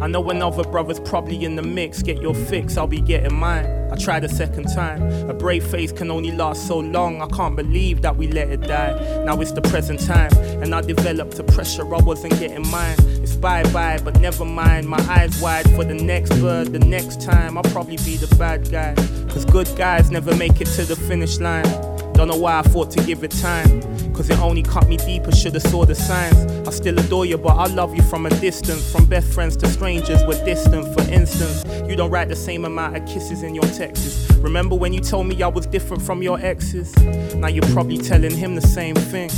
I 0.00 0.06
know 0.06 0.30
another 0.30 0.62
brother's 0.62 1.00
probably 1.00 1.44
in 1.44 1.56
the 1.56 1.62
mix. 1.62 2.02
Get 2.02 2.22
your 2.22 2.34
fix, 2.34 2.78
I'll 2.78 2.86
be 2.86 3.00
getting 3.00 3.34
mine. 3.34 3.66
I 3.92 3.96
tried 3.96 4.24
a 4.24 4.28
second 4.28 4.72
time. 4.72 5.02
A 5.28 5.34
brave 5.34 5.66
face 5.66 5.92
can 5.92 6.10
only 6.10 6.30
last 6.30 6.66
so 6.66 6.78
long. 6.78 7.20
I 7.20 7.26
can't 7.26 7.54
believe 7.54 8.00
that 8.02 8.16
we 8.16 8.28
let 8.28 8.48
it 8.48 8.62
die. 8.62 9.24
Now 9.24 9.40
it's 9.40 9.52
the 9.52 9.60
present 9.60 10.00
time, 10.00 10.30
and 10.62 10.74
I 10.74 10.80
developed 10.80 11.38
a 11.38 11.44
pressure 11.44 11.82
I 11.94 12.00
wasn't 12.00 12.38
getting 12.38 12.66
mine. 12.68 12.96
It's 13.22 13.36
bye 13.36 13.62
bye, 13.72 14.00
but 14.04 14.20
never 14.20 14.44
mind. 14.44 14.88
My 14.88 15.00
eyes 15.08 15.40
wide 15.40 15.68
for 15.74 15.84
the 15.84 15.94
next 15.94 16.30
bird. 16.40 16.72
The 16.72 16.78
next 16.78 17.20
time 17.20 17.56
I'll 17.56 17.64
probably 17.64 17.96
be 17.98 18.16
the 18.16 18.34
bad 18.36 18.70
guy. 18.70 18.94
Cause 19.30 19.44
good 19.44 19.68
guys 19.76 20.10
never 20.10 20.34
make 20.36 20.60
it 20.60 20.66
to 20.76 20.84
the 20.84 20.96
finish 20.96 21.38
line. 21.38 21.89
Don't 22.20 22.28
know 22.28 22.36
why 22.36 22.58
I 22.58 22.62
thought 22.62 22.90
to 22.90 23.02
give 23.04 23.24
it 23.24 23.30
time. 23.30 23.80
Cause 24.12 24.28
it 24.28 24.38
only 24.40 24.62
cut 24.62 24.86
me 24.86 24.98
deeper, 24.98 25.32
should've 25.32 25.62
saw 25.62 25.86
the 25.86 25.94
signs. 25.94 26.68
I 26.68 26.70
still 26.70 26.98
adore 26.98 27.24
you, 27.24 27.38
but 27.38 27.56
I 27.56 27.64
love 27.68 27.96
you 27.96 28.02
from 28.02 28.26
a 28.26 28.30
distance. 28.40 28.92
From 28.92 29.06
best 29.06 29.32
friends 29.32 29.56
to 29.56 29.66
strangers, 29.66 30.22
we're 30.26 30.44
distant. 30.44 30.84
For 30.92 31.10
instance, 31.10 31.64
you 31.88 31.96
don't 31.96 32.10
write 32.10 32.28
the 32.28 32.36
same 32.36 32.66
amount 32.66 32.98
of 32.98 33.06
kisses 33.06 33.42
in 33.42 33.54
your 33.54 33.64
texts. 33.64 34.30
Remember 34.34 34.76
when 34.76 34.92
you 34.92 35.00
told 35.00 35.28
me 35.28 35.42
I 35.42 35.48
was 35.48 35.64
different 35.64 36.02
from 36.02 36.22
your 36.22 36.38
exes? 36.38 36.94
Now 37.36 37.48
you're 37.48 37.66
probably 37.72 37.96
telling 37.96 38.36
him 38.36 38.54
the 38.54 38.60
same 38.60 38.96
thing. 38.96 39.30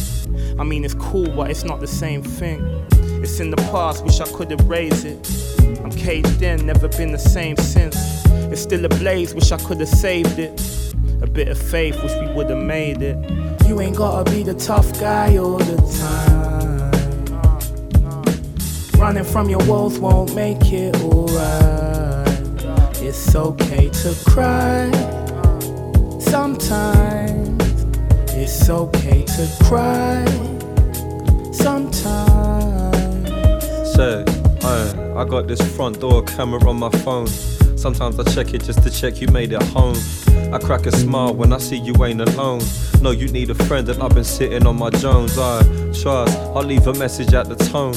I 0.58 0.64
mean, 0.64 0.84
it's 0.84 0.94
cool, 0.94 1.28
but 1.28 1.52
it's 1.52 1.62
not 1.62 1.78
the 1.78 1.86
same 1.86 2.20
thing. 2.24 2.66
It's 3.22 3.38
in 3.38 3.50
the 3.50 3.58
past, 3.70 4.04
wish 4.04 4.18
I 4.18 4.26
could 4.32 4.50
erase 4.50 5.04
it. 5.04 5.78
I'm 5.84 5.92
caged 5.92 6.42
in, 6.42 6.66
never 6.66 6.88
been 6.88 7.12
the 7.12 7.18
same 7.18 7.56
since. 7.58 7.94
It's 8.50 8.62
still 8.62 8.84
ablaze, 8.84 9.36
wish 9.36 9.52
I 9.52 9.58
could 9.58 9.78
have 9.78 9.88
saved 9.88 10.40
it. 10.40 10.60
A 11.22 11.26
bit 11.26 11.46
of 11.46 11.56
faith, 11.56 12.02
wish 12.02 12.12
we 12.20 12.26
would 12.34 12.50
have 12.50 12.62
made 12.62 13.00
it. 13.00 13.16
You 13.68 13.80
ain't 13.80 13.96
gotta 13.96 14.28
be 14.28 14.42
the 14.42 14.54
tough 14.54 14.92
guy 14.98 15.36
all 15.36 15.56
the 15.56 15.76
time. 16.00 16.90
Running 19.00 19.24
from 19.24 19.48
your 19.48 19.64
woes 19.66 20.00
won't 20.00 20.34
make 20.34 20.72
it 20.72 20.96
alright. 21.00 22.28
It's 23.00 23.36
okay 23.36 23.88
to 23.88 24.14
cry 24.26 24.90
sometimes. 26.18 27.62
It's 28.34 28.68
okay 28.68 29.22
to 29.22 29.48
cry 29.64 30.24
sometimes. 31.52 33.28
Say, 33.94 34.24
I, 34.62 35.14
I 35.16 35.24
got 35.24 35.46
this 35.46 35.60
front 35.76 36.00
door 36.00 36.24
camera 36.24 36.68
on 36.68 36.80
my 36.80 36.90
phone. 36.90 37.28
Sometimes 37.82 38.16
I 38.20 38.22
check 38.32 38.54
it 38.54 38.62
just 38.62 38.80
to 38.84 38.90
check 38.90 39.20
you 39.20 39.26
made 39.32 39.52
it 39.52 39.60
home. 39.60 39.96
I 40.54 40.58
crack 40.60 40.86
a 40.86 40.92
smile 40.92 41.34
when 41.34 41.52
I 41.52 41.58
see 41.58 41.78
you 41.78 41.92
ain't 42.04 42.20
alone. 42.20 42.62
No, 43.00 43.10
you 43.10 43.26
need 43.26 43.50
a 43.50 43.56
friend, 43.56 43.88
and 43.88 44.00
I've 44.00 44.14
been 44.14 44.22
sitting 44.22 44.68
on 44.68 44.78
my 44.78 44.90
Jones. 44.90 45.36
I 45.36 45.64
trust, 45.92 46.38
I'll 46.54 46.62
leave 46.62 46.86
a 46.86 46.94
message 46.94 47.34
at 47.34 47.48
the 47.48 47.56
tone. 47.56 47.94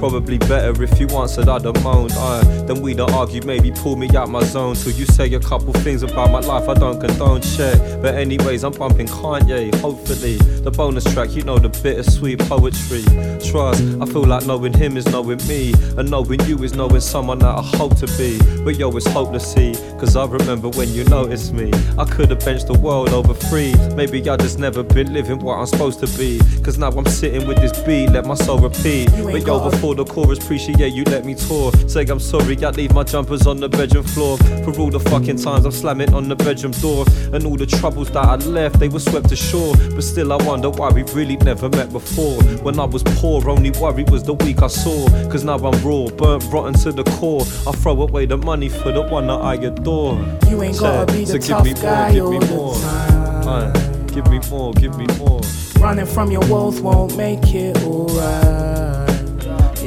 Probably 0.00 0.38
better 0.38 0.82
if 0.82 0.98
you 0.98 1.06
answered, 1.10 1.46
I'd 1.50 1.66
have 1.66 1.84
moaned. 1.84 2.12
Uh, 2.16 2.40
then 2.64 2.80
we'd 2.80 3.00
have 3.00 3.10
argued, 3.10 3.44
maybe 3.44 3.70
pull 3.70 3.96
me 3.96 4.08
out 4.16 4.30
my 4.30 4.42
zone. 4.42 4.74
Till 4.74 4.92
you 4.92 5.04
say 5.04 5.30
a 5.34 5.38
couple 5.38 5.74
things 5.74 6.02
about 6.02 6.30
my 6.30 6.40
life 6.40 6.70
I 6.70 6.74
don't 6.74 6.98
condone, 6.98 7.42
shit. 7.42 7.78
But, 8.00 8.14
anyways, 8.14 8.64
I'm 8.64 8.72
bumping 8.72 9.08
Kanye, 9.08 9.74
hopefully. 9.74 10.36
The 10.36 10.70
bonus 10.70 11.04
track, 11.12 11.32
you 11.32 11.42
know, 11.42 11.58
the 11.58 11.68
bittersweet 11.68 12.38
poetry. 12.38 13.02
Trust, 13.50 13.82
I 14.00 14.06
feel 14.06 14.24
like 14.24 14.46
knowing 14.46 14.72
him 14.72 14.96
is 14.96 15.04
knowing 15.06 15.46
me. 15.46 15.74
And 15.98 16.10
knowing 16.10 16.40
you 16.46 16.56
is 16.64 16.74
knowing 16.74 17.00
someone 17.00 17.40
that 17.40 17.58
I 17.58 17.62
hope 17.62 17.96
to 17.98 18.06
be. 18.16 18.38
But 18.64 18.76
yo, 18.76 18.90
it's 18.96 19.06
hopeless, 19.06 19.52
see. 19.52 19.74
Cause 19.98 20.16
I 20.16 20.24
remember 20.24 20.70
when 20.70 20.88
you 20.94 21.04
noticed 21.04 21.52
me. 21.52 21.70
I 21.98 22.06
could 22.06 22.30
have 22.30 22.42
benched 22.42 22.68
the 22.68 22.78
world 22.78 23.10
over 23.10 23.34
free. 23.34 23.74
Maybe 23.96 24.26
I 24.30 24.38
just 24.38 24.58
never 24.58 24.82
been 24.82 25.12
living 25.12 25.40
what 25.40 25.58
I'm 25.58 25.66
supposed 25.66 26.00
to 26.00 26.06
be. 26.18 26.40
Cause 26.62 26.78
now 26.78 26.88
I'm 26.88 27.04
sitting 27.04 27.46
with 27.46 27.58
this 27.58 27.78
beat, 27.82 28.08
let 28.08 28.24
my 28.24 28.34
soul 28.34 28.58
repeat. 28.58 29.10
But 29.10 29.46
yo, 29.46 29.68
before 29.68 29.89
the 29.94 30.04
chorus, 30.04 30.38
appreciate 30.38 30.92
you 30.92 31.04
let 31.04 31.24
me 31.24 31.34
tour. 31.34 31.72
Say 31.88 32.04
I'm 32.04 32.20
sorry, 32.20 32.56
I 32.64 32.70
leave 32.70 32.92
my 32.94 33.04
jumpers 33.04 33.46
on 33.46 33.58
the 33.58 33.68
bedroom 33.68 34.04
floor. 34.04 34.36
For 34.38 34.78
all 34.78 34.90
the 34.90 35.00
fucking 35.00 35.36
times 35.36 35.64
I'm 35.64 35.72
slamming 35.72 36.12
on 36.14 36.28
the 36.28 36.36
bedroom 36.36 36.72
door. 36.72 37.04
And 37.32 37.44
all 37.46 37.56
the 37.56 37.66
troubles 37.66 38.10
that 38.10 38.24
I 38.24 38.36
left, 38.36 38.78
they 38.78 38.88
were 38.88 39.00
swept 39.00 39.30
ashore. 39.32 39.74
But 39.94 40.02
still, 40.02 40.32
I 40.32 40.36
wonder 40.44 40.70
why 40.70 40.90
we 40.90 41.02
really 41.14 41.36
never 41.36 41.68
met 41.68 41.92
before. 41.92 42.42
When 42.62 42.78
I 42.78 42.84
was 42.84 43.02
poor, 43.02 43.48
only 43.48 43.70
worry 43.72 44.04
was 44.04 44.22
the 44.22 44.34
week 44.34 44.62
I 44.62 44.68
saw. 44.68 45.08
Cause 45.30 45.44
now 45.44 45.56
I'm 45.56 45.82
raw, 45.84 46.08
burnt 46.08 46.44
rotten 46.52 46.74
to 46.82 46.92
the 46.92 47.04
core. 47.18 47.42
I 47.66 47.72
throw 47.72 48.00
away 48.02 48.26
the 48.26 48.36
money 48.36 48.68
for 48.68 48.92
the 48.92 49.02
one 49.02 49.26
that 49.26 49.40
I 49.40 49.54
adore. 49.54 50.14
You 50.48 50.62
ain't 50.62 50.78
gotta 50.78 51.12
be 51.12 51.24
the 51.24 51.40
so 51.40 51.48
tough 51.48 51.64
give 51.64 51.76
me 51.76 51.82
guy 51.82 52.18
more, 52.18 52.32
give 52.32 52.48
me 52.48 52.56
more. 52.56 52.74
Aye, 52.76 54.04
give 54.12 54.26
me 54.30 54.40
more, 54.50 54.72
give 54.74 54.96
me 54.96 55.06
more. 55.18 55.40
Running 55.78 56.06
from 56.06 56.30
your 56.30 56.46
walls 56.48 56.80
won't 56.80 57.16
make 57.16 57.54
it 57.54 57.76
alright. 57.84 58.89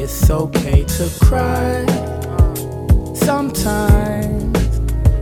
It's 0.04 0.30
okay 0.30 0.84
to 0.84 1.10
cry 1.22 1.86
sometimes. 3.16 4.58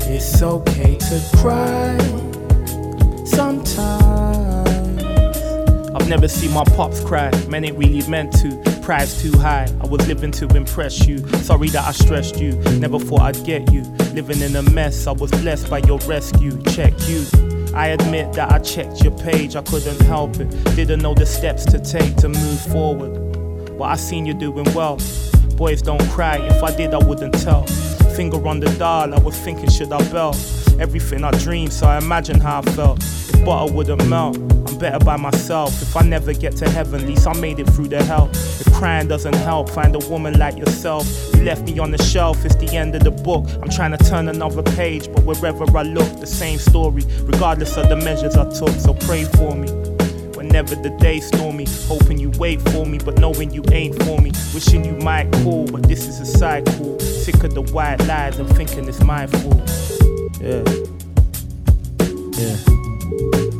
It's 0.07 0.41
okay 0.41 0.95
to 0.95 1.21
cry 1.37 1.99
sometimes. 3.23 5.03
I've 5.93 6.09
never 6.09 6.27
seen 6.27 6.51
my 6.51 6.63
pops 6.63 6.99
cry, 7.01 7.29
man, 7.45 7.63
ain't 7.63 7.77
really 7.77 8.01
meant 8.09 8.33
to. 8.41 8.59
Price 8.81 9.21
too 9.21 9.37
high, 9.37 9.67
I 9.81 9.85
was 9.85 10.07
living 10.07 10.31
to 10.31 10.47
impress 10.57 11.05
you. 11.05 11.19
Sorry 11.43 11.69
that 11.69 11.87
I 11.87 11.91
stressed 11.91 12.37
you, 12.39 12.53
never 12.79 12.97
thought 12.97 13.21
I'd 13.21 13.45
get 13.45 13.71
you. 13.71 13.83
Living 14.15 14.41
in 14.41 14.55
a 14.55 14.63
mess, 14.63 15.05
I 15.05 15.11
was 15.11 15.29
blessed 15.29 15.69
by 15.69 15.77
your 15.85 15.99
rescue. 16.07 16.59
Check 16.71 16.93
you. 17.07 17.23
I 17.75 17.89
admit 17.89 18.33
that 18.33 18.51
I 18.51 18.57
checked 18.57 19.03
your 19.03 19.15
page, 19.19 19.55
I 19.55 19.61
couldn't 19.61 20.01
help 20.01 20.37
it. 20.39 20.49
Didn't 20.75 21.03
know 21.03 21.13
the 21.13 21.27
steps 21.27 21.65
to 21.65 21.77
take 21.77 22.15
to 22.15 22.29
move 22.29 22.59
forward. 22.61 23.30
But 23.81 23.89
I 23.89 23.95
seen 23.95 24.27
you 24.27 24.35
doing 24.35 24.71
well. 24.75 24.99
Boys 25.55 25.81
don't 25.81 26.07
cry, 26.09 26.37
if 26.37 26.61
I 26.61 26.69
did, 26.77 26.93
I 26.93 26.99
wouldn't 26.99 27.33
tell. 27.41 27.65
Finger 28.15 28.47
on 28.47 28.59
the 28.59 28.69
dial, 28.77 29.11
I 29.11 29.17
was 29.17 29.35
thinking, 29.35 29.71
should 29.71 29.91
I 29.91 29.97
bell? 30.11 30.35
Everything 30.79 31.23
I 31.23 31.31
dreamed, 31.31 31.73
so 31.73 31.87
I 31.87 31.97
imagine 31.97 32.39
how 32.39 32.59
I 32.59 32.61
felt. 32.61 32.99
If 33.01 33.43
butter 33.43 33.73
wouldn't 33.73 34.07
melt, 34.07 34.37
I'm 34.37 34.77
better 34.77 35.03
by 35.03 35.17
myself. 35.17 35.81
If 35.81 35.97
I 35.97 36.03
never 36.03 36.31
get 36.31 36.55
to 36.57 36.69
heaven, 36.69 37.01
at 37.01 37.07
least 37.07 37.25
I 37.25 37.33
made 37.39 37.57
it 37.57 37.67
through 37.71 37.87
the 37.87 38.03
hell. 38.03 38.29
If 38.33 38.71
crying 38.71 39.07
doesn't 39.07 39.33
help, 39.37 39.67
find 39.67 39.95
a 39.95 40.09
woman 40.09 40.37
like 40.37 40.57
yourself. 40.57 41.07
You 41.33 41.43
left 41.43 41.63
me 41.63 41.79
on 41.79 41.89
the 41.89 42.03
shelf, 42.03 42.45
it's 42.45 42.57
the 42.57 42.77
end 42.77 42.93
of 42.93 43.03
the 43.03 43.09
book. 43.09 43.49
I'm 43.63 43.69
trying 43.69 43.97
to 43.97 44.05
turn 44.05 44.27
another 44.27 44.61
page, 44.61 45.11
but 45.11 45.25
wherever 45.25 45.65
I 45.75 45.81
look, 45.81 46.19
the 46.19 46.27
same 46.27 46.59
story, 46.59 47.01
regardless 47.23 47.75
of 47.77 47.89
the 47.89 47.95
measures 47.95 48.35
I 48.35 48.43
took. 48.43 48.79
So 48.79 48.93
pray 48.93 49.23
for 49.23 49.55
me. 49.55 49.90
Whenever 50.51 50.75
the 50.75 50.89
day 50.89 51.21
stormy, 51.21 51.65
hoping 51.87 52.17
you 52.17 52.29
wait 52.31 52.61
for 52.71 52.85
me, 52.85 52.97
but 52.97 53.17
knowing 53.19 53.51
you 53.51 53.63
ain't 53.71 53.95
for 54.03 54.19
me. 54.19 54.33
Wishing 54.53 54.83
you 54.83 54.97
might 54.97 55.31
call, 55.43 55.65
but 55.65 55.83
this 55.83 56.09
is 56.09 56.19
a 56.19 56.25
cycle. 56.25 56.99
Sick 56.99 57.41
of 57.45 57.53
the 57.53 57.61
white 57.61 58.05
lies 58.05 58.37
and 58.37 58.53
thinking 58.57 58.85
it's 58.89 59.01
my 59.01 59.27
fault. 59.27 59.71
Yeah. 60.41 60.61
Yeah. 62.37 63.50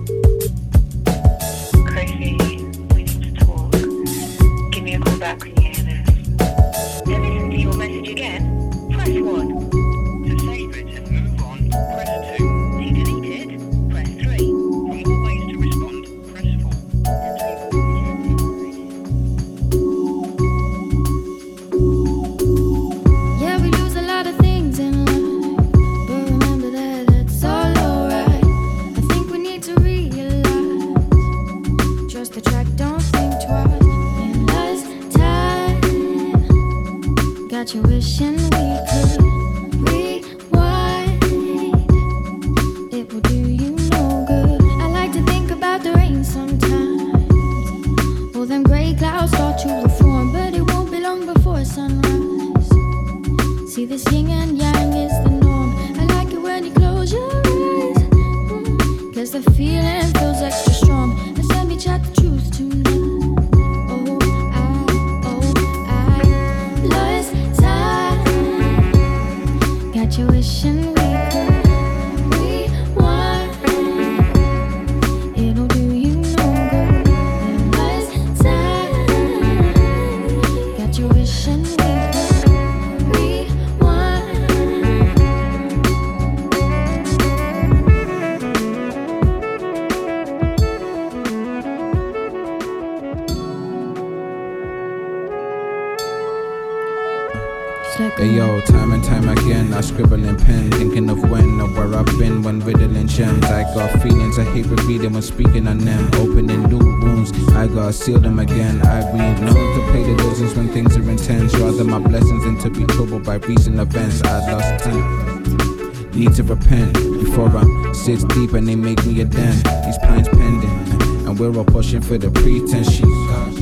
Speaking 105.22 105.67
on 105.67 105.78
them. 105.80 106.10
Opening 106.15 106.63
new 106.63 106.78
wounds, 106.78 107.32
I 107.50 107.67
gotta 107.67 107.94
seal 107.94 108.19
them 108.19 108.40
again. 108.40 108.82
I've 108.82 109.12
been 109.12 109.46
known 109.46 109.54
to 109.54 109.92
pay 109.92 110.04
the 110.04 110.24
losses 110.24 110.56
when 110.56 110.69
things 110.69 110.98
are 110.98 111.10
intense. 111.10 111.56
Rather 111.56 111.84
my 111.84 112.00
blessings 112.00 112.44
than 112.44 112.58
to 112.60 112.69
be 112.69 112.86
troubled 112.86 113.24
by 113.24 113.36
recent 113.36 113.80
events. 113.80 114.22
I 114.24 114.52
lost 114.52 114.84
time. 114.84 116.12
Need 116.12 116.34
to 116.36 116.44
repent 116.44 116.94
before 116.94 117.48
I'm 117.48 117.94
six 117.94 118.24
deep 118.24 118.54
and 118.54 118.67
they 118.67 118.76
make 118.76 119.06
me 119.06 119.22
a 119.22 119.26
den. 119.26 119.56
These 119.86 119.98
pines 120.00 120.28
pending. 120.30 121.00
We're 121.42 121.58
all 121.58 121.65
pushing 121.65 122.02
for 122.02 122.19
the 122.19 122.29
pretense. 122.29 122.92
She 122.92 123.04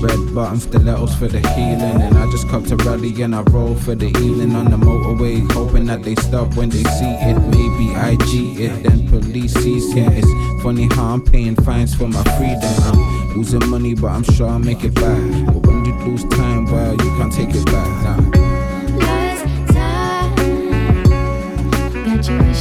red 0.02 0.36
bottom 0.36 0.60
stilettos 0.60 1.16
for 1.16 1.30
the 1.30 1.40
healing. 1.40 2.02
And 2.02 2.18
I 2.18 2.30
just 2.30 2.50
come 2.50 2.66
to 2.66 2.76
rally 2.76 3.22
and 3.22 3.34
I 3.34 3.42
roll 3.44 3.74
for 3.74 3.96
the 3.96 4.08
evening 4.08 4.54
on 4.54 4.66
the 4.70 4.76
motorway. 4.76 5.50
Hoping 5.54 5.86
that 5.86 6.04
they 6.04 6.16
stop 6.16 6.56
when 6.56 6.68
they 6.68 6.84
see 6.84 7.06
it. 7.06 7.40
Maybe 7.40 7.94
IG 7.94 8.60
it, 8.60 8.84
then 8.84 9.08
police 9.08 9.54
sees 9.54 9.96
it. 9.96 10.12
It's 10.12 10.62
funny 10.62 10.90
how 10.92 11.14
I'm 11.14 11.22
paying 11.22 11.56
fines 11.56 11.96
for 11.96 12.10
my 12.10 12.22
freedom. 12.36 12.70
I'm 12.84 13.38
losing 13.38 13.66
money, 13.70 13.96
but 13.96 14.08
I'm 14.08 14.24
sure 14.24 14.50
I'll 14.50 14.60
make 14.60 14.84
it 14.84 14.96
back. 14.96 15.46
But 15.46 15.66
when 15.66 15.86
you 15.86 15.94
lose 16.04 16.26
time, 16.26 16.66
well, 16.66 16.92
you 16.92 17.18
can't 17.18 17.32
take 17.32 17.56
it 17.56 17.66
back. 17.68 17.88
Nah. 18.04 19.06
Last 19.06 19.46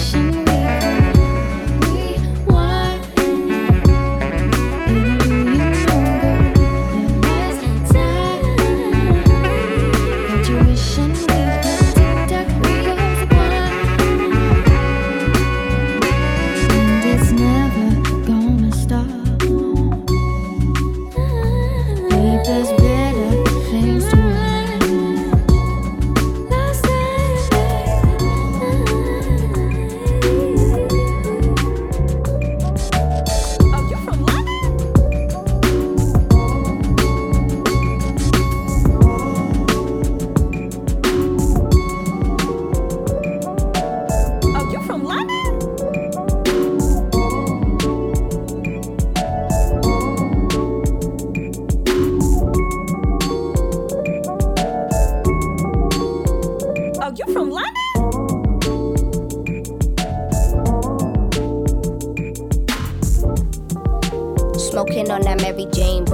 time, 0.04 0.37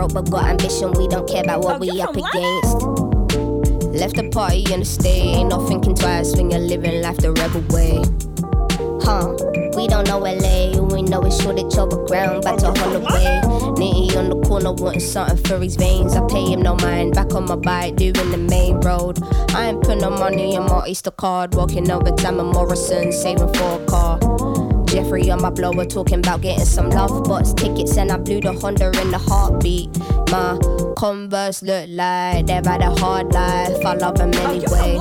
broke 0.08 0.24
but 0.24 0.30
got 0.30 0.50
ambition. 0.50 0.92
We 0.92 1.08
don't 1.08 1.28
care 1.28 1.42
about 1.42 1.62
what 1.62 1.80
we 1.80 2.00
up 2.00 2.16
against. 2.16 2.82
Left 3.94 4.16
the 4.16 4.28
party 4.32 4.64
in 4.72 4.80
the 4.80 4.84
state, 4.84 5.36
ain't 5.36 5.50
no 5.50 5.66
thinking 5.66 5.94
twice 5.94 6.34
when 6.36 6.50
you're 6.50 6.60
living 6.60 7.00
life 7.00 7.18
the 7.18 7.32
rebel 7.32 7.62
way. 7.70 8.02
Huh? 9.02 9.36
We 9.76 9.86
don't 9.86 10.06
know 10.08 10.18
LA, 10.18 10.80
we 10.80 11.02
know 11.02 11.22
it's 11.22 11.40
Shoreditch 11.42 11.76
overground, 11.76 12.42
back 12.42 12.58
to 12.58 12.72
Holloway. 12.72 13.40
Nitty 13.76 14.16
on 14.16 14.30
the 14.30 14.40
corner 14.46 14.72
wanting 14.72 15.00
something 15.00 15.36
for 15.44 15.58
his 15.58 15.76
veins. 15.76 16.16
I 16.16 16.26
pay 16.26 16.52
him 16.52 16.62
no 16.62 16.74
mind, 16.76 17.14
back 17.14 17.34
on 17.34 17.46
my 17.46 17.56
bike, 17.56 17.96
doing 17.96 18.30
the 18.30 18.38
main 18.38 18.80
road. 18.80 19.22
I 19.54 19.68
ain't 19.68 19.82
put 19.82 19.98
no 19.98 20.10
money 20.10 20.54
in 20.54 20.62
my 20.64 20.82
Oyster 20.88 21.10
card, 21.12 21.54
walking 21.54 21.90
over 21.90 22.10
time 22.10 22.40
at 22.40 22.46
Morrison, 22.46 23.12
saving 23.12 23.52
for 23.54 23.80
a 23.80 23.86
car. 23.86 24.73
Jeffrey 24.94 25.28
on 25.28 25.42
my 25.42 25.50
blower 25.50 25.84
talking 25.84 26.20
about 26.20 26.40
getting 26.40 26.64
some 26.64 26.88
Lovebox 26.88 27.56
tickets 27.56 27.96
and 27.96 28.12
I 28.12 28.16
blew 28.16 28.40
the 28.40 28.52
Honda 28.52 28.92
in 29.02 29.10
the 29.10 29.18
heartbeat. 29.18 29.90
My 30.30 30.56
Converse 30.96 31.64
look 31.64 31.86
like 31.88 32.46
they've 32.46 32.64
had 32.64 32.80
a 32.80 32.94
hard 33.00 33.32
life. 33.32 33.84
I 33.84 33.94
love 33.94 34.18
them 34.18 34.30
oh, 34.32 34.52
anyway. 34.52 34.96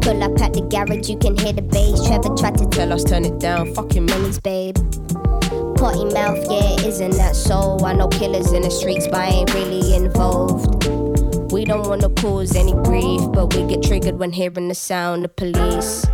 Pull 0.00 0.24
up 0.24 0.40
at 0.40 0.52
the 0.52 0.66
garage, 0.68 1.08
you 1.08 1.16
can 1.16 1.36
hear 1.38 1.52
the 1.52 1.62
bass. 1.62 2.04
Trevor 2.08 2.34
tried 2.34 2.58
to 2.58 2.66
tell 2.70 2.92
us 2.92 3.04
turn 3.04 3.24
it 3.24 3.38
down. 3.38 3.72
Fucking 3.72 4.08
minis, 4.08 4.42
babe. 4.42 4.74
Potty 5.76 6.12
mouth, 6.12 6.44
yeah, 6.50 6.88
isn't 6.88 7.12
that 7.12 7.36
so? 7.36 7.78
I 7.84 7.92
know 7.92 8.08
killers 8.08 8.50
in 8.50 8.62
the 8.62 8.70
streets, 8.70 9.06
but 9.06 9.20
I 9.20 9.26
ain't 9.28 9.54
really 9.54 9.94
involved. 9.94 10.88
We 11.52 11.64
don't 11.64 11.86
wanna 11.86 12.10
cause 12.10 12.56
any 12.56 12.72
grief, 12.82 13.20
but 13.32 13.54
we 13.54 13.62
get 13.62 13.84
triggered 13.84 14.18
when 14.18 14.32
hearing 14.32 14.66
the 14.66 14.74
sound 14.74 15.24
of 15.24 15.36
police. 15.36 16.04